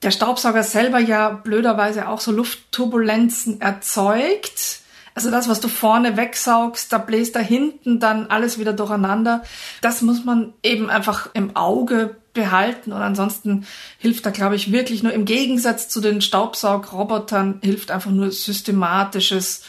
der 0.00 0.10
Staubsauger 0.10 0.62
selber 0.62 1.00
ja 1.00 1.28
blöderweise 1.28 2.08
auch 2.08 2.20
so 2.20 2.32
Luftturbulenzen 2.32 3.60
erzeugt 3.60 4.80
also 5.18 5.32
das, 5.32 5.48
was 5.48 5.58
du 5.58 5.66
vorne 5.66 6.16
wegsaugst, 6.16 6.92
da 6.92 6.98
bläst 6.98 7.34
da 7.34 7.40
hinten 7.40 7.98
dann 7.98 8.28
alles 8.28 8.60
wieder 8.60 8.72
durcheinander. 8.72 9.42
Das 9.80 10.00
muss 10.00 10.24
man 10.24 10.52
eben 10.62 10.90
einfach 10.90 11.30
im 11.34 11.56
Auge 11.56 12.14
behalten 12.34 12.92
und 12.92 13.02
ansonsten 13.02 13.66
hilft 13.98 14.26
da, 14.26 14.30
glaube 14.30 14.54
ich, 14.54 14.70
wirklich 14.70 15.02
nur 15.02 15.12
im 15.12 15.24
Gegensatz 15.24 15.88
zu 15.88 16.00
den 16.00 16.20
Staubsaugrobotern 16.20 17.58
hilft 17.64 17.90
einfach 17.90 18.12
nur 18.12 18.30
systematisches 18.30 19.64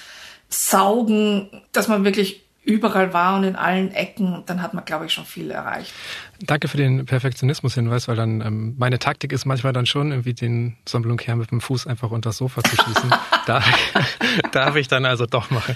Saugen, 0.49 1.49
dass 1.71 1.87
man 1.87 2.03
wirklich 2.03 2.45
überall 2.69 3.13
war 3.13 3.35
und 3.35 3.43
in 3.43 3.55
allen 3.55 3.91
Ecken, 3.91 4.43
dann 4.45 4.61
hat 4.61 4.73
man, 4.73 4.85
glaube 4.85 5.07
ich, 5.07 5.13
schon 5.13 5.25
viel 5.25 5.51
erreicht. 5.51 5.93
Danke 6.41 6.67
für 6.67 6.77
den 6.77 7.05
Perfektionismus-Hinweis, 7.05 8.07
weil 8.07 8.15
dann 8.15 8.41
ähm, 8.41 8.75
meine 8.77 8.99
Taktik 8.99 9.33
ist 9.33 9.45
manchmal 9.45 9.73
dann 9.73 9.85
schon 9.85 10.11
irgendwie 10.11 10.33
den 10.33 10.77
Sonnenblumenkern 10.87 11.37
mit 11.37 11.51
dem 11.51 11.61
Fuß 11.61 11.87
einfach 11.87 12.11
unter 12.11 12.29
das 12.29 12.37
Sofa 12.37 12.63
zu 12.63 12.75
schießen. 12.75 13.09
da 13.45 13.63
darf 14.51 14.75
ich 14.75 14.87
dann 14.87 15.05
also 15.05 15.25
doch 15.25 15.49
machen. 15.49 15.75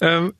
Ähm, 0.00 0.32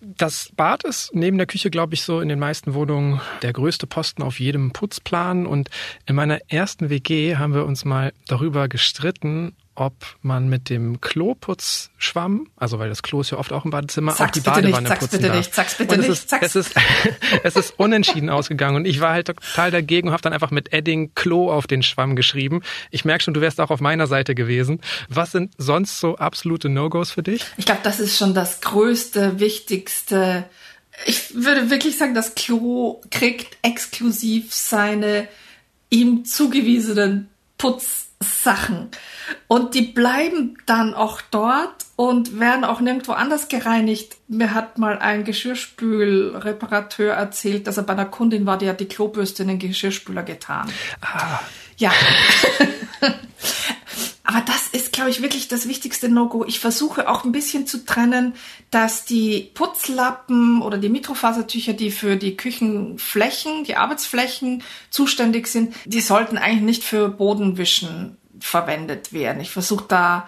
das 0.00 0.50
Bad 0.56 0.84
ist 0.84 1.14
neben 1.14 1.38
der 1.38 1.46
Küche, 1.46 1.70
glaube 1.70 1.94
ich, 1.94 2.02
so 2.02 2.20
in 2.20 2.28
den 2.28 2.38
meisten 2.38 2.74
Wohnungen 2.74 3.20
der 3.42 3.52
größte 3.52 3.86
Posten 3.86 4.22
auf 4.22 4.40
jedem 4.40 4.72
Putzplan. 4.72 5.46
Und 5.46 5.70
in 6.06 6.14
meiner 6.14 6.40
ersten 6.48 6.90
WG 6.90 7.36
haben 7.36 7.54
wir 7.54 7.64
uns 7.64 7.84
mal 7.84 8.12
darüber 8.26 8.68
gestritten, 8.68 9.54
ob 9.74 9.94
man 10.22 10.48
mit 10.48 10.70
dem 10.70 11.00
Kloputzschwamm, 11.00 12.48
also 12.56 12.78
weil 12.78 12.88
das 12.88 13.02
Klo 13.02 13.20
ist 13.20 13.30
ja 13.30 13.38
oft 13.38 13.52
auch 13.52 13.64
im 13.64 13.70
Badezimmer, 13.70 14.12
sag's 14.12 14.30
auch 14.30 14.32
die 14.32 14.40
Badewanne 14.40 14.88
nicht, 14.88 15.00
putzen 15.00 15.18
bitte 15.18 15.28
darf. 15.28 15.36
Nicht, 15.36 15.54
sag's 15.54 15.74
bitte 15.76 15.94
und 15.94 16.00
es 16.00 16.08
nicht, 16.08 16.18
ist, 16.18 16.28
sag's. 16.28 16.46
Es 16.46 16.56
ist, 16.56 16.74
es 17.42 17.56
ist 17.56 17.74
unentschieden 17.78 18.30
ausgegangen 18.30 18.76
und 18.76 18.86
ich 18.86 19.00
war 19.00 19.12
halt 19.12 19.26
total 19.26 19.70
dagegen 19.70 20.08
und 20.08 20.12
habe 20.12 20.22
dann 20.22 20.32
einfach 20.32 20.50
mit 20.50 20.72
Edding 20.72 21.12
Klo 21.14 21.50
auf 21.50 21.66
den 21.66 21.82
Schwamm 21.82 22.16
geschrieben. 22.16 22.62
Ich 22.90 23.04
merke 23.04 23.24
schon, 23.24 23.34
du 23.34 23.40
wärst 23.40 23.60
auch 23.60 23.70
auf 23.70 23.80
meiner 23.80 24.06
Seite 24.06 24.34
gewesen. 24.34 24.80
Was 25.08 25.32
sind 25.32 25.52
sonst 25.58 25.98
so 25.98 26.16
absolute 26.16 26.68
No-Gos 26.68 27.10
für 27.10 27.22
dich? 27.22 27.44
Ich 27.56 27.66
glaube, 27.66 27.80
das 27.82 28.00
ist 28.00 28.16
schon 28.16 28.34
das 28.34 28.60
größte, 28.60 29.40
wichtigste. 29.40 30.44
Ich 31.06 31.34
würde 31.34 31.70
wirklich 31.70 31.98
sagen, 31.98 32.14
das 32.14 32.34
Klo 32.34 33.00
kriegt 33.10 33.58
exklusiv 33.62 34.54
seine 34.54 35.26
ihm 35.90 36.24
zugewiesenen 36.24 37.28
Putzsachen. 38.24 38.88
Und 39.48 39.74
die 39.74 39.82
bleiben 39.82 40.56
dann 40.66 40.94
auch 40.94 41.20
dort 41.30 41.86
und 41.96 42.40
werden 42.40 42.64
auch 42.64 42.80
nirgendwo 42.80 43.12
anders 43.12 43.48
gereinigt. 43.48 44.16
Mir 44.28 44.54
hat 44.54 44.78
mal 44.78 44.98
ein 44.98 45.24
Geschirrspülreparateur 45.24 47.14
erzählt, 47.14 47.66
dass 47.66 47.76
er 47.76 47.84
bei 47.84 47.92
einer 47.92 48.06
Kundin 48.06 48.46
war, 48.46 48.58
die 48.58 48.68
hat 48.68 48.80
die 48.80 48.88
Klobürste 48.88 49.42
in 49.42 49.48
den 49.48 49.58
Geschirrspüler 49.58 50.22
getan. 50.22 50.70
Ah. 51.00 51.40
Ja. 51.76 51.92
Aber 54.26 54.40
das 54.40 54.68
ist, 54.68 54.92
glaube 54.92 55.10
ich, 55.10 55.20
wirklich 55.20 55.48
das 55.48 55.68
wichtigste 55.68 56.08
No-Go. 56.08 56.46
Ich 56.46 56.58
versuche 56.58 57.10
auch 57.10 57.24
ein 57.24 57.32
bisschen 57.32 57.66
zu 57.66 57.84
trennen, 57.84 58.34
dass 58.70 59.04
die 59.04 59.50
Putzlappen 59.52 60.62
oder 60.62 60.78
die 60.78 60.88
Mikrofasertücher, 60.88 61.74
die 61.74 61.90
für 61.90 62.16
die 62.16 62.34
Küchenflächen, 62.34 63.64
die 63.64 63.76
Arbeitsflächen 63.76 64.62
zuständig 64.88 65.46
sind, 65.48 65.74
die 65.84 66.00
sollten 66.00 66.38
eigentlich 66.38 66.62
nicht 66.62 66.84
für 66.84 67.10
Bodenwischen 67.10 68.16
verwendet 68.40 69.12
werden. 69.12 69.42
Ich 69.42 69.50
versuche 69.50 69.84
da 69.88 70.26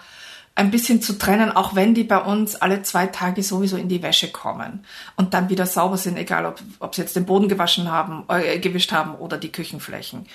ein 0.54 0.70
bisschen 0.70 1.00
zu 1.00 1.18
trennen, 1.18 1.52
auch 1.52 1.74
wenn 1.74 1.94
die 1.94 2.04
bei 2.04 2.18
uns 2.18 2.54
alle 2.54 2.82
zwei 2.82 3.06
Tage 3.06 3.42
sowieso 3.42 3.78
in 3.78 3.88
die 3.88 4.02
Wäsche 4.02 4.30
kommen 4.30 4.84
und 5.16 5.32
dann 5.32 5.48
wieder 5.48 5.66
sauber 5.66 5.96
sind, 5.96 6.18
egal 6.18 6.44
ob, 6.44 6.60
ob 6.80 6.94
sie 6.94 7.00
jetzt 7.00 7.16
den 7.16 7.26
Boden 7.26 7.48
gewaschen 7.48 7.90
haben, 7.90 8.24
äh, 8.28 8.58
gewischt 8.58 8.92
haben 8.92 9.14
oder 9.14 9.38
die 9.38 9.52
Küchenflächen. 9.52 10.26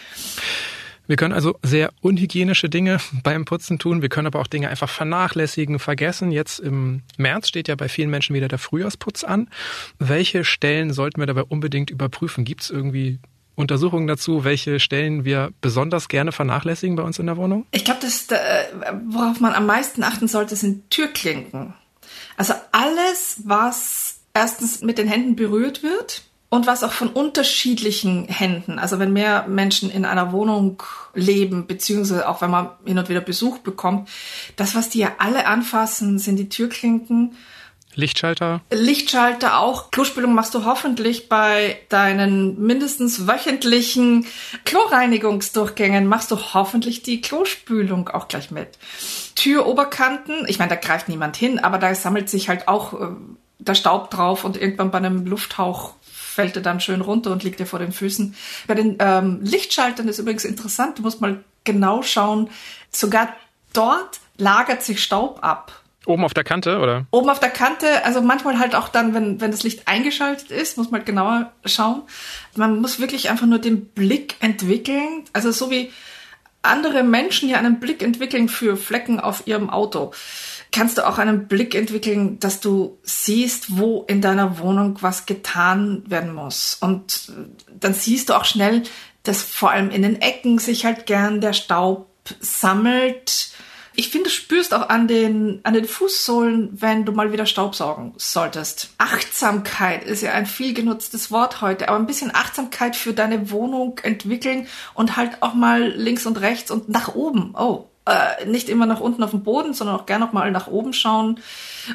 Wir 1.12 1.17
können 1.17 1.34
also 1.34 1.60
sehr 1.62 1.91
unhygienische 2.00 2.69
Dinge 2.69 3.00
beim 3.24 3.43
Putzen 3.43 3.80
tun. 3.80 4.02
Wir 4.02 4.08
können 4.08 4.28
aber 4.28 4.39
auch 4.39 4.47
Dinge 4.47 4.69
einfach 4.69 4.88
vernachlässigen, 4.88 5.78
vergessen. 5.78 6.32
Jetzt 6.32 6.62
im 6.62 7.02
März 7.17 7.50
steht 7.50 7.67
ja 7.67 7.76
bei 7.76 7.89
vielen 7.89 8.10
Menschen 8.10 8.34
wieder 8.34 8.47
der 8.47 8.60
Frühjahrsputz 8.60 9.26
an. 9.26 9.50
Welche 10.00 10.45
Stellen 10.45 10.93
sollten 10.93 11.19
wir 11.19 11.26
dabei 11.26 11.43
unbedingt 11.43 11.89
überprüfen? 11.89 12.45
Gibt 12.45 12.62
es 12.62 12.69
irgendwie 12.69 13.19
Untersuchungen 13.56 14.08
dazu, 14.08 14.45
welche 14.45 14.80
Stellen 14.80 15.26
wir 15.26 15.52
besonders 15.60 16.08
gerne 16.08 16.32
vernachlässigen 16.32 16.95
bei 16.95 17.04
uns 17.04 17.19
in 17.19 17.26
der 17.26 17.36
Wohnung? 17.36 17.65
Ich 17.71 17.84
glaube, 17.84 18.00
äh, 18.06 18.63
worauf 19.10 19.41
man 19.41 19.52
am 19.52 19.65
meisten 19.65 20.04
achten 20.04 20.30
sollte, 20.30 20.56
sind 20.56 20.91
Türklinken. 20.91 21.74
Also 22.38 22.54
alles, 22.71 23.41
was 23.43 24.21
erstens 24.34 24.80
mit 24.80 24.97
den 24.97 25.10
Händen 25.10 25.36
berührt 25.36 25.84
wird, 25.84 26.24
und 26.52 26.68
was 26.68 26.84
auch 26.84 26.92
von 26.92 27.08
unterschiedlichen 27.08 28.28
Händen, 28.28 28.78
also 28.78 29.00
wenn 29.00 29.14
mehr 29.14 29.48
Menschen 29.48 29.90
in 29.90 30.04
einer 30.04 30.34
Wohnung 30.34 30.84
leben, 31.14 31.66
beziehungsweise 31.66 32.28
auch 32.28 32.42
wenn 32.42 32.52
man 32.52 32.72
hin 32.86 33.00
und 33.00 33.08
wieder 33.08 33.22
Besuch 33.22 33.60
bekommt, 33.60 34.10
das, 34.58 34.76
was 34.76 34.90
die 34.90 35.00
ja 35.00 35.14
alle 35.18 35.48
anfassen, 35.48 36.20
sind 36.20 36.36
die 36.36 36.50
Türklinken. 36.50 37.38
Lichtschalter? 37.96 38.60
Lichtschalter 38.70 39.60
auch. 39.60 39.92
Klospülung 39.92 40.34
machst 40.36 40.54
du 40.54 40.66
hoffentlich 40.66 41.30
bei 41.30 41.80
deinen 41.88 42.62
mindestens 42.62 43.28
wöchentlichen 43.28 44.26
Kloreinigungsdurchgängen, 44.66 46.06
machst 46.06 46.32
du 46.32 46.36
hoffentlich 46.54 47.02
die 47.02 47.22
Klospülung 47.22 48.10
auch 48.10 48.28
gleich 48.28 48.52
mit. 48.52 48.78
Türoberkanten, 49.36 50.46
ich 50.50 50.60
meine, 50.60 50.72
da 50.72 50.76
greift 50.76 51.08
niemand 51.08 51.38
hin, 51.38 51.60
aber 51.60 51.78
da 51.78 51.96
sammelt 51.96 52.30
sich 52.30 52.50
halt 52.50 52.68
auch 52.68 52.94
äh, 52.94 53.08
der 53.60 53.76
Staub 53.76 54.12
drauf 54.12 54.44
und 54.44 54.58
irgendwann 54.58 54.92
bei 54.92 54.98
einem 54.98 55.26
Lufthauch 55.26 55.94
fällt 56.32 56.56
er 56.56 56.62
dann 56.62 56.80
schön 56.80 57.02
runter 57.02 57.32
und 57.32 57.44
liegt 57.44 57.60
dir 57.60 57.65
vor 57.65 57.80
den 57.80 57.91
Füßen. 57.91 58.36
Bei 58.67 58.74
den 58.74 58.96
ähm, 59.00 59.39
Lichtschaltern 59.41 60.08
ist 60.08 60.20
übrigens 60.20 60.46
interessant, 60.46 60.98
du 60.98 61.04
musst 61.04 61.22
mal 61.22 61.44
genau 61.63 62.02
schauen, 62.02 62.50
sogar 62.89 63.36
dort 63.74 64.20
lagert 64.38 64.82
sich 64.82 65.04
Staub 65.04 65.39
ab. 65.44 65.82
Oben 66.06 66.24
auf 66.26 66.34
der 66.34 66.44
Kante, 66.44 66.80
oder? 66.80 67.06
Oben 67.12 67.30
auf 67.30 67.39
der 67.39 67.52
Kante, 67.52 68.04
also 68.06 68.22
manchmal 68.22 68.58
halt 68.58 68.74
auch 68.74 68.88
dann, 68.88 69.13
wenn, 69.13 69.39
wenn 69.39 69.52
das 69.52 69.62
Licht 69.62 69.88
eingeschaltet 69.88 70.50
ist, 70.50 70.78
muss 70.78 70.89
man 70.89 71.02
halt 71.02 71.06
genauer 71.06 71.52
schauen. 71.65 72.02
Man 72.56 72.82
muss 72.82 73.00
wirklich 73.00 73.30
einfach 73.30 73.46
nur 73.46 73.60
den 73.60 73.86
Blick 73.86 74.36
entwickeln. 74.39 75.26
Also 75.34 75.52
so 75.52 75.70
wie 75.70 75.91
andere 76.63 77.04
Menschen 77.04 77.50
ja 77.50 77.58
einen 77.58 77.80
Blick 77.80 78.02
entwickeln 78.02 78.50
für 78.50 78.78
Flecken 78.78 79.20
auf 79.20 79.46
ihrem 79.46 79.70
Auto 79.70 80.12
kannst 80.72 80.98
du 80.98 81.08
auch 81.08 81.18
einen 81.18 81.48
Blick 81.48 81.76
entwickeln, 81.76 82.40
dass 82.40 82.62
du 82.62 82.98
siehst, 83.04 83.78
wo 83.78 84.04
in 84.08 84.22
deiner 84.22 84.60
Wohnung 84.60 84.98
was 85.02 85.26
getan 85.26 86.04
werden 86.08 86.34
muss. 86.34 86.78
Und 86.80 87.32
dann 87.80 87.94
siehst 87.94 88.30
du 88.30 88.34
auch 88.34 88.46
schnell, 88.46 88.84
dass 89.24 89.44
vor 89.44 89.72
allem 89.72 89.92
in 89.92 90.02
den 90.02 90.22
Ecken 90.22 90.60
sich 90.60 90.86
halt 90.86 91.06
gern 91.06 91.42
der 91.42 91.54
Staub 91.54 92.08
sammelt. 92.40 93.52
Ich 93.94 94.10
finde, 94.10 94.30
du 94.30 94.36
spürst 94.36 94.74
auch 94.74 94.88
an 94.88 95.10
den, 95.10 95.60
an 95.64 95.74
den 95.74 95.86
Fußsohlen, 95.86 96.70
wenn 96.82 97.04
du 97.04 97.12
mal 97.12 97.34
wieder 97.34 97.46
Staubsaugen 97.46 98.14
solltest. 98.16 98.94
Achtsamkeit 98.98 100.06
ist 100.06 100.22
ja 100.22 100.32
ein 100.32 100.46
viel 100.46 100.74
genutztes 100.74 101.30
Wort 101.30 101.62
heute, 101.62 101.90
aber 101.90 101.98
ein 101.98 102.06
bisschen 102.06 102.34
Achtsamkeit 102.34 102.96
für 102.96 103.14
deine 103.14 103.52
Wohnung 103.52 104.00
entwickeln 104.04 104.68
und 104.94 105.18
halt 105.18 105.42
auch 105.44 105.54
mal 105.54 105.90
links 105.90 106.26
und 106.26 106.40
rechts 106.40 106.72
und 106.72 106.88
nach 106.88 107.14
oben. 107.16 107.54
Oh, 107.58 107.90
äh, 108.06 108.46
nicht 108.46 108.70
immer 108.70 108.86
nach 108.86 109.00
unten 109.00 109.24
auf 109.24 109.32
dem 109.32 109.44
Boden, 109.44 109.74
sondern 109.74 109.96
auch 109.96 110.06
gerne 110.06 110.26
noch 110.26 110.34
mal 110.34 110.50
nach 110.52 110.68
oben 110.68 110.94
schauen, 110.94 111.40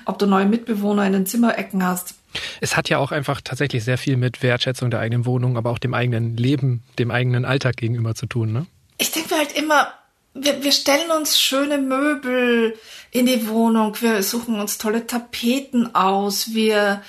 ob 0.05 0.19
du 0.19 0.27
neue 0.27 0.47
Mitbewohner 0.47 1.07
in 1.07 1.13
den 1.13 1.27
Zimmerecken 1.27 1.85
hast. 1.85 2.15
Es 2.61 2.77
hat 2.77 2.89
ja 2.89 2.99
auch 2.99 3.13
einfach 3.13 3.41
tatsächlich 3.41 3.85
sehr 3.85 3.99
viel 3.99 4.17
mit 4.17 4.43
Wertschätzung 4.43 4.91
der 4.91 5.01
eigenen 5.01 5.27
Wohnung, 5.27 5.57
aber 5.57 5.71
auch 5.71 5.79
dem 5.79 5.95
eigenen 5.95 6.37
Leben, 6.37 6.83
dem 6.99 7.11
eigenen 7.11 7.45
Alltag 7.45 7.77
gegenüber 7.77 8.15
zu 8.15 8.27
tun, 8.27 8.53
ne? 8.53 8.67
Ich 8.99 9.11
denke 9.11 9.37
halt 9.37 9.53
immer, 9.53 9.89
wir, 10.33 10.63
wir 10.63 10.73
stellen 10.73 11.11
uns 11.11 11.41
schöne 11.41 11.79
Möbel 11.79 12.75
in 13.11 13.27
die 13.27 13.49
Wohnung, 13.49 13.97
wir 14.01 14.23
suchen 14.23 14.61
uns 14.61 14.79
tolle 14.79 15.07
Tapeten 15.07 15.95
aus, 15.95 16.55
wir 16.55 17.03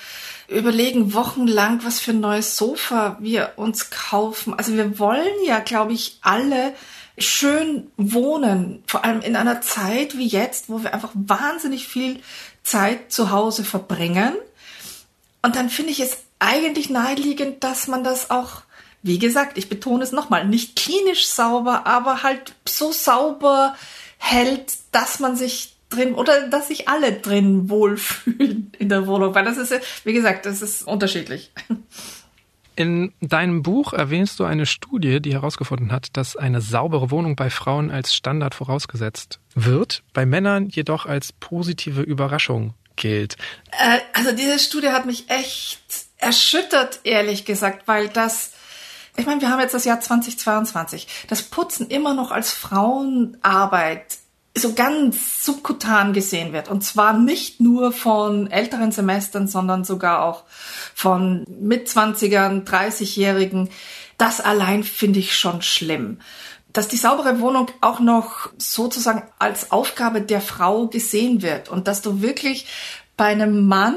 überlegen 0.48 1.12
wochenlang, 1.12 1.84
was 1.84 2.00
für 2.00 2.12
ein 2.12 2.20
neues 2.20 2.56
Sofa 2.56 3.18
wir 3.20 3.52
uns 3.56 3.90
kaufen. 3.90 4.54
Also 4.54 4.74
wir 4.74 4.98
wollen 4.98 5.26
ja, 5.44 5.60
glaube 5.60 5.92
ich, 5.92 6.18
alle 6.22 6.72
schön 7.20 7.90
wohnen, 7.96 8.82
vor 8.86 9.04
allem 9.04 9.20
in 9.20 9.36
einer 9.36 9.60
Zeit 9.60 10.16
wie 10.16 10.26
jetzt, 10.26 10.68
wo 10.68 10.82
wir 10.82 10.94
einfach 10.94 11.10
wahnsinnig 11.14 11.86
viel 11.88 12.20
Zeit 12.62 13.12
zu 13.12 13.30
Hause 13.30 13.64
verbringen. 13.64 14.34
Und 15.42 15.56
dann 15.56 15.70
finde 15.70 15.92
ich 15.92 16.00
es 16.00 16.18
eigentlich 16.38 16.90
naheliegend, 16.90 17.64
dass 17.64 17.88
man 17.88 18.04
das 18.04 18.30
auch, 18.30 18.62
wie 19.02 19.18
gesagt, 19.18 19.58
ich 19.58 19.68
betone 19.68 20.02
es 20.02 20.12
nochmal, 20.12 20.46
nicht 20.46 20.76
klinisch 20.76 21.28
sauber, 21.28 21.86
aber 21.86 22.22
halt 22.22 22.54
so 22.66 22.92
sauber 22.92 23.76
hält, 24.18 24.74
dass 24.92 25.20
man 25.20 25.36
sich 25.36 25.76
drin 25.88 26.14
oder 26.14 26.48
dass 26.48 26.68
sich 26.68 26.88
alle 26.88 27.12
drin 27.12 27.70
wohlfühlen 27.70 28.72
in 28.78 28.88
der 28.88 29.06
Wohnung, 29.06 29.34
weil 29.34 29.44
das 29.44 29.56
ist, 29.56 29.72
wie 30.04 30.12
gesagt, 30.12 30.46
das 30.46 30.62
ist 30.62 30.86
unterschiedlich. 30.86 31.50
In 32.78 33.12
deinem 33.20 33.62
Buch 33.62 33.92
erwähnst 33.92 34.38
du 34.38 34.44
eine 34.44 34.64
Studie, 34.64 35.20
die 35.20 35.32
herausgefunden 35.32 35.90
hat, 35.90 36.16
dass 36.16 36.36
eine 36.36 36.60
saubere 36.60 37.10
Wohnung 37.10 37.34
bei 37.34 37.50
Frauen 37.50 37.90
als 37.90 38.14
Standard 38.14 38.54
vorausgesetzt 38.54 39.40
wird, 39.56 40.04
bei 40.12 40.24
Männern 40.24 40.68
jedoch 40.68 41.04
als 41.04 41.32
positive 41.32 42.02
Überraschung 42.02 42.74
gilt. 42.94 43.36
Äh, 43.72 43.98
also 44.12 44.30
diese 44.30 44.60
Studie 44.60 44.90
hat 44.90 45.06
mich 45.06 45.28
echt 45.28 45.80
erschüttert, 46.18 47.00
ehrlich 47.02 47.44
gesagt, 47.44 47.88
weil 47.88 48.10
das, 48.10 48.52
ich 49.16 49.26
meine, 49.26 49.40
wir 49.40 49.50
haben 49.50 49.58
jetzt 49.58 49.74
das 49.74 49.84
Jahr 49.84 50.00
2022, 50.00 51.08
das 51.26 51.42
Putzen 51.42 51.88
immer 51.88 52.14
noch 52.14 52.30
als 52.30 52.52
Frauenarbeit 52.52 54.18
so 54.58 54.74
ganz 54.74 55.44
subkutan 55.44 56.12
gesehen 56.12 56.52
wird. 56.52 56.68
Und 56.68 56.82
zwar 56.82 57.12
nicht 57.12 57.60
nur 57.60 57.92
von 57.92 58.50
älteren 58.50 58.92
Semestern, 58.92 59.48
sondern 59.48 59.84
sogar 59.84 60.24
auch 60.24 60.44
von 60.94 61.44
Mitzwanzigern, 61.60 62.64
30-Jährigen. 62.64 63.70
Das 64.16 64.40
allein 64.40 64.84
finde 64.84 65.20
ich 65.20 65.36
schon 65.36 65.62
schlimm. 65.62 66.20
Dass 66.72 66.88
die 66.88 66.96
saubere 66.96 67.40
Wohnung 67.40 67.70
auch 67.80 68.00
noch 68.00 68.50
sozusagen 68.58 69.22
als 69.38 69.70
Aufgabe 69.70 70.20
der 70.20 70.40
Frau 70.40 70.86
gesehen 70.86 71.42
wird 71.42 71.68
und 71.68 71.88
dass 71.88 72.02
du 72.02 72.20
wirklich 72.20 72.66
bei 73.16 73.26
einem 73.26 73.66
Mann 73.66 73.96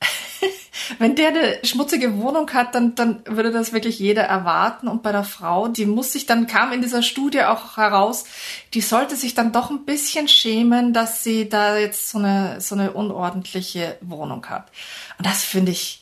wenn 0.98 1.14
der 1.14 1.28
eine 1.28 1.58
schmutzige 1.64 2.18
Wohnung 2.18 2.50
hat, 2.52 2.74
dann, 2.74 2.94
dann 2.94 3.22
würde 3.26 3.50
das 3.50 3.72
wirklich 3.72 3.98
jeder 3.98 4.22
erwarten. 4.22 4.88
Und 4.88 5.02
bei 5.02 5.12
der 5.12 5.24
Frau, 5.24 5.68
die 5.68 5.86
muss 5.86 6.12
sich 6.12 6.26
dann, 6.26 6.46
kam 6.46 6.72
in 6.72 6.82
dieser 6.82 7.02
Studie 7.02 7.42
auch 7.42 7.76
heraus, 7.76 8.24
die 8.74 8.80
sollte 8.80 9.16
sich 9.16 9.34
dann 9.34 9.52
doch 9.52 9.70
ein 9.70 9.84
bisschen 9.84 10.28
schämen, 10.28 10.92
dass 10.92 11.22
sie 11.22 11.48
da 11.48 11.76
jetzt 11.76 12.10
so 12.10 12.18
eine, 12.18 12.60
so 12.60 12.74
eine 12.74 12.92
unordentliche 12.92 13.96
Wohnung 14.00 14.46
hat. 14.46 14.70
Und 15.18 15.26
das 15.26 15.42
finde 15.42 15.72
ich, 15.72 16.01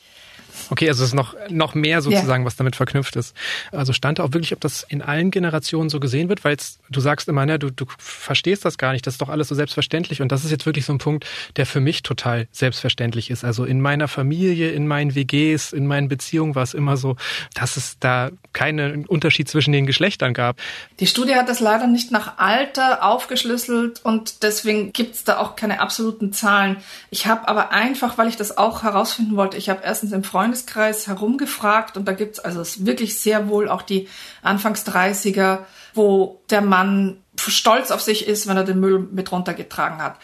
Okay, 0.71 0.87
also 0.87 1.03
es 1.03 1.09
ist 1.09 1.15
noch, 1.15 1.35
noch 1.49 1.75
mehr 1.75 2.01
sozusagen, 2.01 2.43
ja. 2.43 2.47
was 2.47 2.55
damit 2.55 2.77
verknüpft 2.77 3.17
ist. 3.17 3.35
Also 3.73 3.91
stand 3.91 4.19
da 4.19 4.23
auch 4.23 4.31
wirklich, 4.31 4.53
ob 4.53 4.61
das 4.61 4.83
in 4.83 5.01
allen 5.01 5.29
Generationen 5.29 5.89
so 5.89 5.99
gesehen 5.99 6.29
wird, 6.29 6.45
weil 6.45 6.55
du 6.89 7.01
sagst 7.01 7.27
immer, 7.27 7.45
ne, 7.45 7.59
du, 7.59 7.71
du 7.71 7.85
verstehst 7.97 8.63
das 8.63 8.77
gar 8.77 8.93
nicht, 8.93 9.05
das 9.05 9.15
ist 9.15 9.21
doch 9.21 9.27
alles 9.27 9.49
so 9.49 9.55
selbstverständlich. 9.55 10.21
Und 10.21 10.31
das 10.31 10.45
ist 10.45 10.51
jetzt 10.51 10.65
wirklich 10.65 10.85
so 10.85 10.93
ein 10.93 10.97
Punkt, 10.97 11.27
der 11.57 11.65
für 11.65 11.81
mich 11.81 12.03
total 12.03 12.47
selbstverständlich 12.53 13.29
ist. 13.31 13.43
Also 13.43 13.65
in 13.65 13.81
meiner 13.81 14.07
Familie, 14.07 14.71
in 14.71 14.87
meinen 14.87 15.13
WGs, 15.13 15.73
in 15.73 15.87
meinen 15.87 16.07
Beziehungen 16.07 16.55
war 16.55 16.63
es 16.63 16.73
immer 16.73 16.95
so, 16.95 17.17
dass 17.53 17.75
es 17.75 17.97
da 17.99 18.31
keinen 18.53 19.05
Unterschied 19.05 19.49
zwischen 19.49 19.73
den 19.73 19.85
Geschlechtern 19.85 20.33
gab. 20.33 20.55
Die 21.01 21.07
Studie 21.07 21.35
hat 21.35 21.49
das 21.49 21.59
leider 21.59 21.87
nicht 21.87 22.11
nach 22.11 22.37
Alter 22.37 23.03
aufgeschlüsselt 23.03 24.05
und 24.05 24.41
deswegen 24.43 24.93
gibt 24.93 25.15
es 25.15 25.25
da 25.25 25.39
auch 25.39 25.57
keine 25.57 25.81
absoluten 25.81 26.31
Zahlen. 26.31 26.77
Ich 27.09 27.27
habe 27.27 27.49
aber 27.49 27.71
einfach, 27.71 28.17
weil 28.17 28.29
ich 28.29 28.37
das 28.37 28.57
auch 28.57 28.83
herausfinden 28.83 29.35
wollte, 29.35 29.57
ich 29.57 29.67
habe 29.67 29.81
erstens 29.83 30.13
im 30.13 30.23
Freund 30.23 30.60
Freundeskreis 30.61 31.07
herumgefragt 31.07 31.97
und 31.97 32.07
da 32.07 32.13
gibt's 32.13 32.39
also 32.39 32.63
wirklich 32.85 33.19
sehr 33.19 33.47
wohl 33.47 33.69
auch 33.69 33.81
die 33.81 34.07
Anfangs 34.41 34.85
30er, 34.85 35.59
wo 35.93 36.41
der 36.49 36.61
Mann 36.61 37.21
stolz 37.37 37.91
auf 37.91 38.01
sich 38.01 38.27
ist, 38.27 38.47
wenn 38.47 38.57
er 38.57 38.63
den 38.63 38.79
Müll 38.79 38.99
mit 38.99 39.31
runtergetragen 39.31 40.01
hat. 40.01 40.17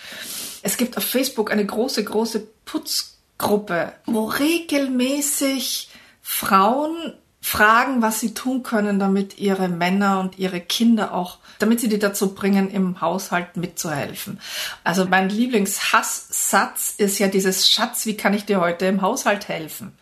Es 0.61 0.77
gibt 0.77 0.97
auf 0.97 1.03
Facebook 1.03 1.51
eine 1.51 1.65
große, 1.65 2.03
große 2.03 2.47
Putzgruppe, 2.65 3.93
wo 4.05 4.25
regelmäßig 4.25 5.89
Frauen 6.21 7.13
fragen, 7.47 8.01
was 8.01 8.19
sie 8.19 8.33
tun 8.33 8.61
können, 8.61 8.99
damit 8.99 9.39
ihre 9.39 9.69
Männer 9.69 10.19
und 10.19 10.37
ihre 10.37 10.59
Kinder 10.59 11.13
auch, 11.13 11.37
damit 11.59 11.79
sie 11.79 11.87
die 11.87 11.97
dazu 11.97 12.35
bringen, 12.35 12.69
im 12.69 12.99
Haushalt 12.99 13.55
mitzuhelfen. 13.55 14.41
Also 14.83 15.05
mein 15.05 15.29
Lieblingshasssatz 15.29 16.95
ist 16.97 17.19
ja 17.19 17.29
dieses 17.29 17.69
Schatz, 17.69 18.05
wie 18.05 18.17
kann 18.17 18.33
ich 18.33 18.43
dir 18.43 18.59
heute 18.59 18.85
im 18.85 19.01
Haushalt 19.01 19.47
helfen? 19.47 19.93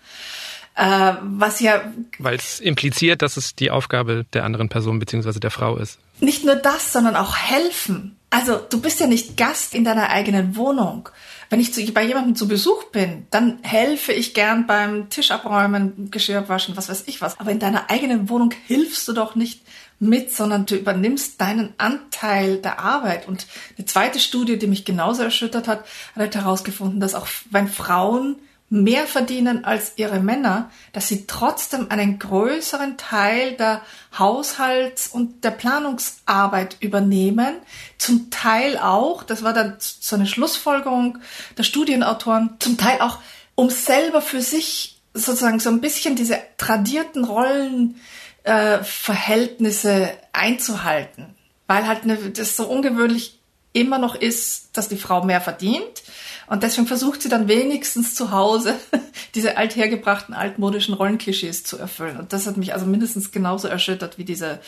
Äh, 0.73 1.13
was 1.21 1.59
ja. 1.59 1.83
Weil 2.17 2.35
es 2.35 2.59
impliziert, 2.59 3.21
dass 3.21 3.37
es 3.37 3.55
die 3.55 3.69
Aufgabe 3.69 4.25
der 4.33 4.43
anderen 4.43 4.67
Person 4.67 4.97
beziehungsweise 4.97 5.39
der 5.39 5.51
Frau 5.51 5.77
ist. 5.77 5.99
Nicht 6.19 6.45
nur 6.45 6.55
das, 6.55 6.91
sondern 6.91 7.15
auch 7.15 7.37
helfen. 7.37 8.17
Also 8.35 8.57
du 8.57 8.81
bist 8.81 8.99
ja 8.99 9.07
nicht 9.07 9.37
Gast 9.37 9.73
in 9.73 9.85
deiner 9.85 10.09
eigenen 10.09 10.57
Wohnung. 10.57 11.07
Wenn 11.49 11.61
ich 11.61 11.73
zu, 11.73 11.81
bei 11.93 12.03
jemandem 12.03 12.35
zu 12.35 12.49
Besuch 12.49 12.83
bin, 12.91 13.27
dann 13.31 13.59
helfe 13.61 14.11
ich 14.11 14.33
gern 14.33 14.67
beim 14.67 15.09
Tisch 15.09 15.31
abräumen, 15.31 16.11
Geschirr 16.11 16.49
waschen, 16.49 16.75
was 16.75 16.89
weiß 16.89 17.03
ich 17.05 17.21
was. 17.21 17.39
Aber 17.39 17.51
in 17.51 17.59
deiner 17.59 17.89
eigenen 17.89 18.27
Wohnung 18.27 18.51
hilfst 18.67 19.07
du 19.07 19.13
doch 19.13 19.35
nicht 19.35 19.61
mit, 19.99 20.35
sondern 20.35 20.65
du 20.65 20.75
übernimmst 20.75 21.39
deinen 21.39 21.75
Anteil 21.77 22.57
der 22.57 22.79
Arbeit. 22.79 23.25
Und 23.25 23.47
eine 23.77 23.85
zweite 23.85 24.19
Studie, 24.19 24.59
die 24.59 24.67
mich 24.67 24.83
genauso 24.83 25.23
erschüttert 25.23 25.69
hat, 25.69 25.85
hat 26.13 26.35
herausgefunden, 26.35 26.99
dass 26.99 27.15
auch 27.15 27.27
wenn 27.51 27.69
Frauen 27.69 28.35
mehr 28.69 29.05
verdienen 29.05 29.63
als 29.63 29.93
ihre 29.95 30.19
Männer, 30.19 30.71
dass 30.91 31.07
sie 31.07 31.27
trotzdem 31.27 31.91
einen 31.91 32.17
größeren 32.17 32.97
Teil 32.97 33.51
der 33.53 33.81
Haushalts- 34.17 35.07
und 35.07 35.43
der 35.43 35.51
Planungsarbeit 35.51 36.77
übernehmen. 36.79 37.57
Zum 37.99 38.31
Teil 38.31 38.77
auch, 38.77 39.21
das 39.23 39.43
war 39.43 39.53
dann 39.53 39.75
so 39.79 40.15
eine 40.15 40.25
Schlussfolgerung 40.25 41.19
der 41.57 41.63
Studienautoren, 41.63 42.55
zum 42.59 42.77
Teil 42.77 43.01
auch, 43.01 43.19
um 43.53 43.69
selber 43.69 44.21
für 44.21 44.41
sich 44.41 44.99
sozusagen 45.13 45.59
so 45.59 45.69
ein 45.69 45.79
bisschen 45.79 46.15
diese 46.15 46.39
tradierten 46.57 47.23
Rollenverhältnisse 47.23 49.91
äh, 49.91 50.17
einzuhalten. 50.33 51.35
Weil 51.67 51.85
halt 51.87 52.03
eine, 52.03 52.17
das 52.17 52.57
so 52.57 52.67
ungewöhnlich 52.67 53.39
immer 53.73 53.99
noch 53.99 54.15
ist, 54.15 54.69
dass 54.73 54.87
die 54.87 54.97
Frau 54.97 55.23
mehr 55.23 55.41
verdient 55.41 56.01
und 56.47 56.63
deswegen 56.63 56.87
versucht 56.87 57.21
sie 57.21 57.29
dann 57.29 57.47
wenigstens 57.47 58.15
zu 58.15 58.31
Hause 58.31 58.75
diese 59.35 59.57
althergebrachten, 59.57 60.33
altmodischen 60.33 60.93
Rollenklischees 60.93 61.63
zu 61.63 61.77
erfüllen. 61.77 62.17
Und 62.17 62.33
das 62.33 62.47
hat 62.47 62.57
mich 62.57 62.73
also 62.73 62.85
mindestens 62.85 63.31
genauso 63.31 63.67
erschüttert 63.67 64.17
wie 64.17 64.25
diese 64.25 64.59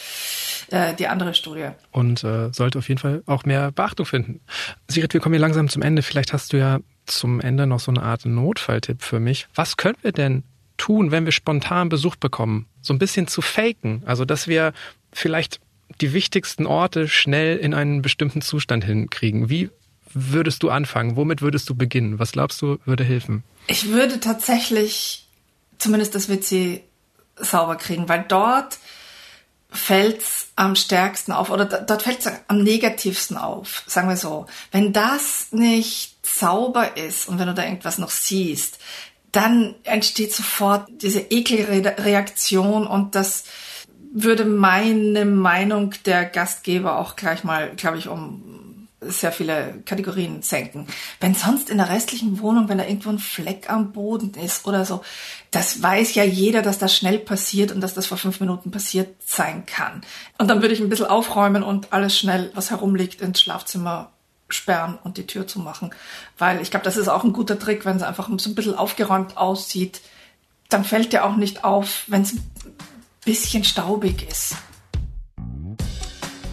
äh, 0.69 0.93
die 0.95 1.07
andere 1.07 1.33
Studie. 1.33 1.69
Und 1.91 2.23
äh, 2.23 2.51
sollte 2.51 2.79
auf 2.79 2.87
jeden 2.89 2.99
Fall 2.99 3.23
auch 3.25 3.45
mehr 3.45 3.71
Beachtung 3.71 4.05
finden. 4.05 4.41
Sigrid, 4.87 5.13
wir 5.13 5.21
kommen 5.21 5.33
hier 5.33 5.41
langsam 5.41 5.69
zum 5.69 5.81
Ende. 5.81 6.01
Vielleicht 6.01 6.33
hast 6.33 6.53
du 6.53 6.57
ja 6.57 6.79
zum 7.05 7.39
Ende 7.39 7.67
noch 7.67 7.79
so 7.79 7.91
eine 7.91 8.03
Art 8.03 8.25
Notfalltipp 8.25 9.01
für 9.01 9.19
mich. 9.19 9.47
Was 9.55 9.77
können 9.77 9.97
wir 10.01 10.11
denn 10.11 10.43
tun, 10.77 11.11
wenn 11.11 11.25
wir 11.25 11.31
spontan 11.31 11.89
Besuch 11.89 12.15
bekommen? 12.15 12.67
So 12.81 12.93
ein 12.93 12.99
bisschen 12.99 13.27
zu 13.27 13.41
faken. 13.41 14.03
Also, 14.05 14.25
dass 14.25 14.47
wir 14.47 14.73
vielleicht 15.13 15.59
die 16.01 16.13
wichtigsten 16.13 16.65
Orte 16.65 17.07
schnell 17.07 17.57
in 17.57 17.73
einen 17.73 18.01
bestimmten 18.01 18.41
Zustand 18.41 18.83
hinkriegen. 18.83 19.49
Wie 19.49 19.69
würdest 20.13 20.63
du 20.63 20.69
anfangen? 20.69 21.15
Womit 21.15 21.41
würdest 21.41 21.69
du 21.69 21.75
beginnen? 21.75 22.19
Was 22.19 22.31
glaubst 22.31 22.61
du, 22.61 22.77
würde 22.85 23.03
helfen? 23.03 23.43
Ich 23.67 23.89
würde 23.89 24.19
tatsächlich 24.19 25.27
zumindest 25.77 26.15
das 26.15 26.29
WC 26.29 26.83
sauber 27.35 27.75
kriegen, 27.75 28.09
weil 28.09 28.25
dort 28.27 28.79
fällt 29.69 30.21
es 30.21 30.47
am 30.55 30.75
stärksten 30.75 31.31
auf 31.31 31.49
oder 31.49 31.65
dort 31.65 32.01
fällt 32.01 32.25
es 32.25 32.31
am 32.47 32.63
negativsten 32.63 33.37
auf, 33.37 33.83
sagen 33.85 34.07
wir 34.07 34.17
so. 34.17 34.45
Wenn 34.71 34.93
das 34.93 35.47
nicht 35.51 36.25
sauber 36.25 36.97
ist 36.97 37.27
und 37.27 37.37
wenn 37.37 37.47
du 37.47 37.53
da 37.53 37.63
irgendwas 37.63 37.97
noch 37.97 38.09
siehst, 38.09 38.79
dann 39.31 39.75
entsteht 39.83 40.33
sofort 40.33 40.87
diese 40.89 41.19
Ekelreaktion 41.19 42.87
und 42.87 43.13
das 43.13 43.43
würde 44.13 44.45
meine 44.45 45.25
Meinung 45.25 45.93
der 46.05 46.25
Gastgeber 46.25 46.97
auch 46.97 47.15
gleich 47.15 47.43
mal, 47.43 47.71
glaube 47.75 47.97
ich, 47.97 48.07
um 48.07 48.66
sehr 48.99 49.31
viele 49.31 49.81
Kategorien 49.85 50.41
senken. 50.41 50.87
Wenn 51.19 51.35
sonst 51.35 51.69
in 51.69 51.77
der 51.77 51.89
restlichen 51.89 52.39
Wohnung, 52.39 52.67
wenn 52.67 52.79
da 52.79 52.85
irgendwo 52.85 53.09
ein 53.09 53.19
Fleck 53.19 53.69
am 53.69 53.91
Boden 53.91 54.33
ist 54.33 54.65
oder 54.65 54.85
so, 54.85 55.03
das 55.51 55.81
weiß 55.83 56.15
ja 56.15 56.23
jeder, 56.23 56.63
dass 56.63 56.79
das 56.79 56.95
schnell 56.95 57.19
passiert 57.19 57.71
und 57.71 57.81
dass 57.81 57.93
das 57.93 58.07
vor 58.07 58.17
fünf 58.17 58.39
Minuten 58.39 58.71
passiert 58.71 59.15
sein 59.23 59.65
kann. 59.67 60.01
Und 60.39 60.47
dann 60.47 60.61
würde 60.61 60.73
ich 60.73 60.79
ein 60.79 60.89
bisschen 60.89 61.05
aufräumen 61.05 61.61
und 61.61 61.93
alles 61.93 62.17
schnell, 62.17 62.51
was 62.55 62.71
herumliegt, 62.71 63.21
ins 63.21 63.39
Schlafzimmer 63.39 64.11
sperren 64.49 64.97
und 65.03 65.17
die 65.17 65.27
Tür 65.27 65.45
zu 65.45 65.59
machen. 65.59 65.91
Weil 66.37 66.61
ich 66.61 66.71
glaube, 66.71 66.85
das 66.85 66.97
ist 66.97 67.07
auch 67.07 67.23
ein 67.23 67.33
guter 67.33 67.59
Trick, 67.59 67.85
wenn 67.85 67.97
es 67.97 68.03
einfach 68.03 68.29
so 68.37 68.49
ein 68.49 68.55
bisschen 68.55 68.75
aufgeräumt 68.75 69.37
aussieht. 69.37 70.01
Dann 70.69 70.83
fällt 70.83 71.13
dir 71.13 71.23
auch 71.23 71.35
nicht 71.35 71.63
auf, 71.63 72.03
wenn 72.07 72.23
es 72.23 72.33
ein 72.33 72.43
bisschen 73.23 73.63
staubig 73.63 74.27
ist. 74.27 74.55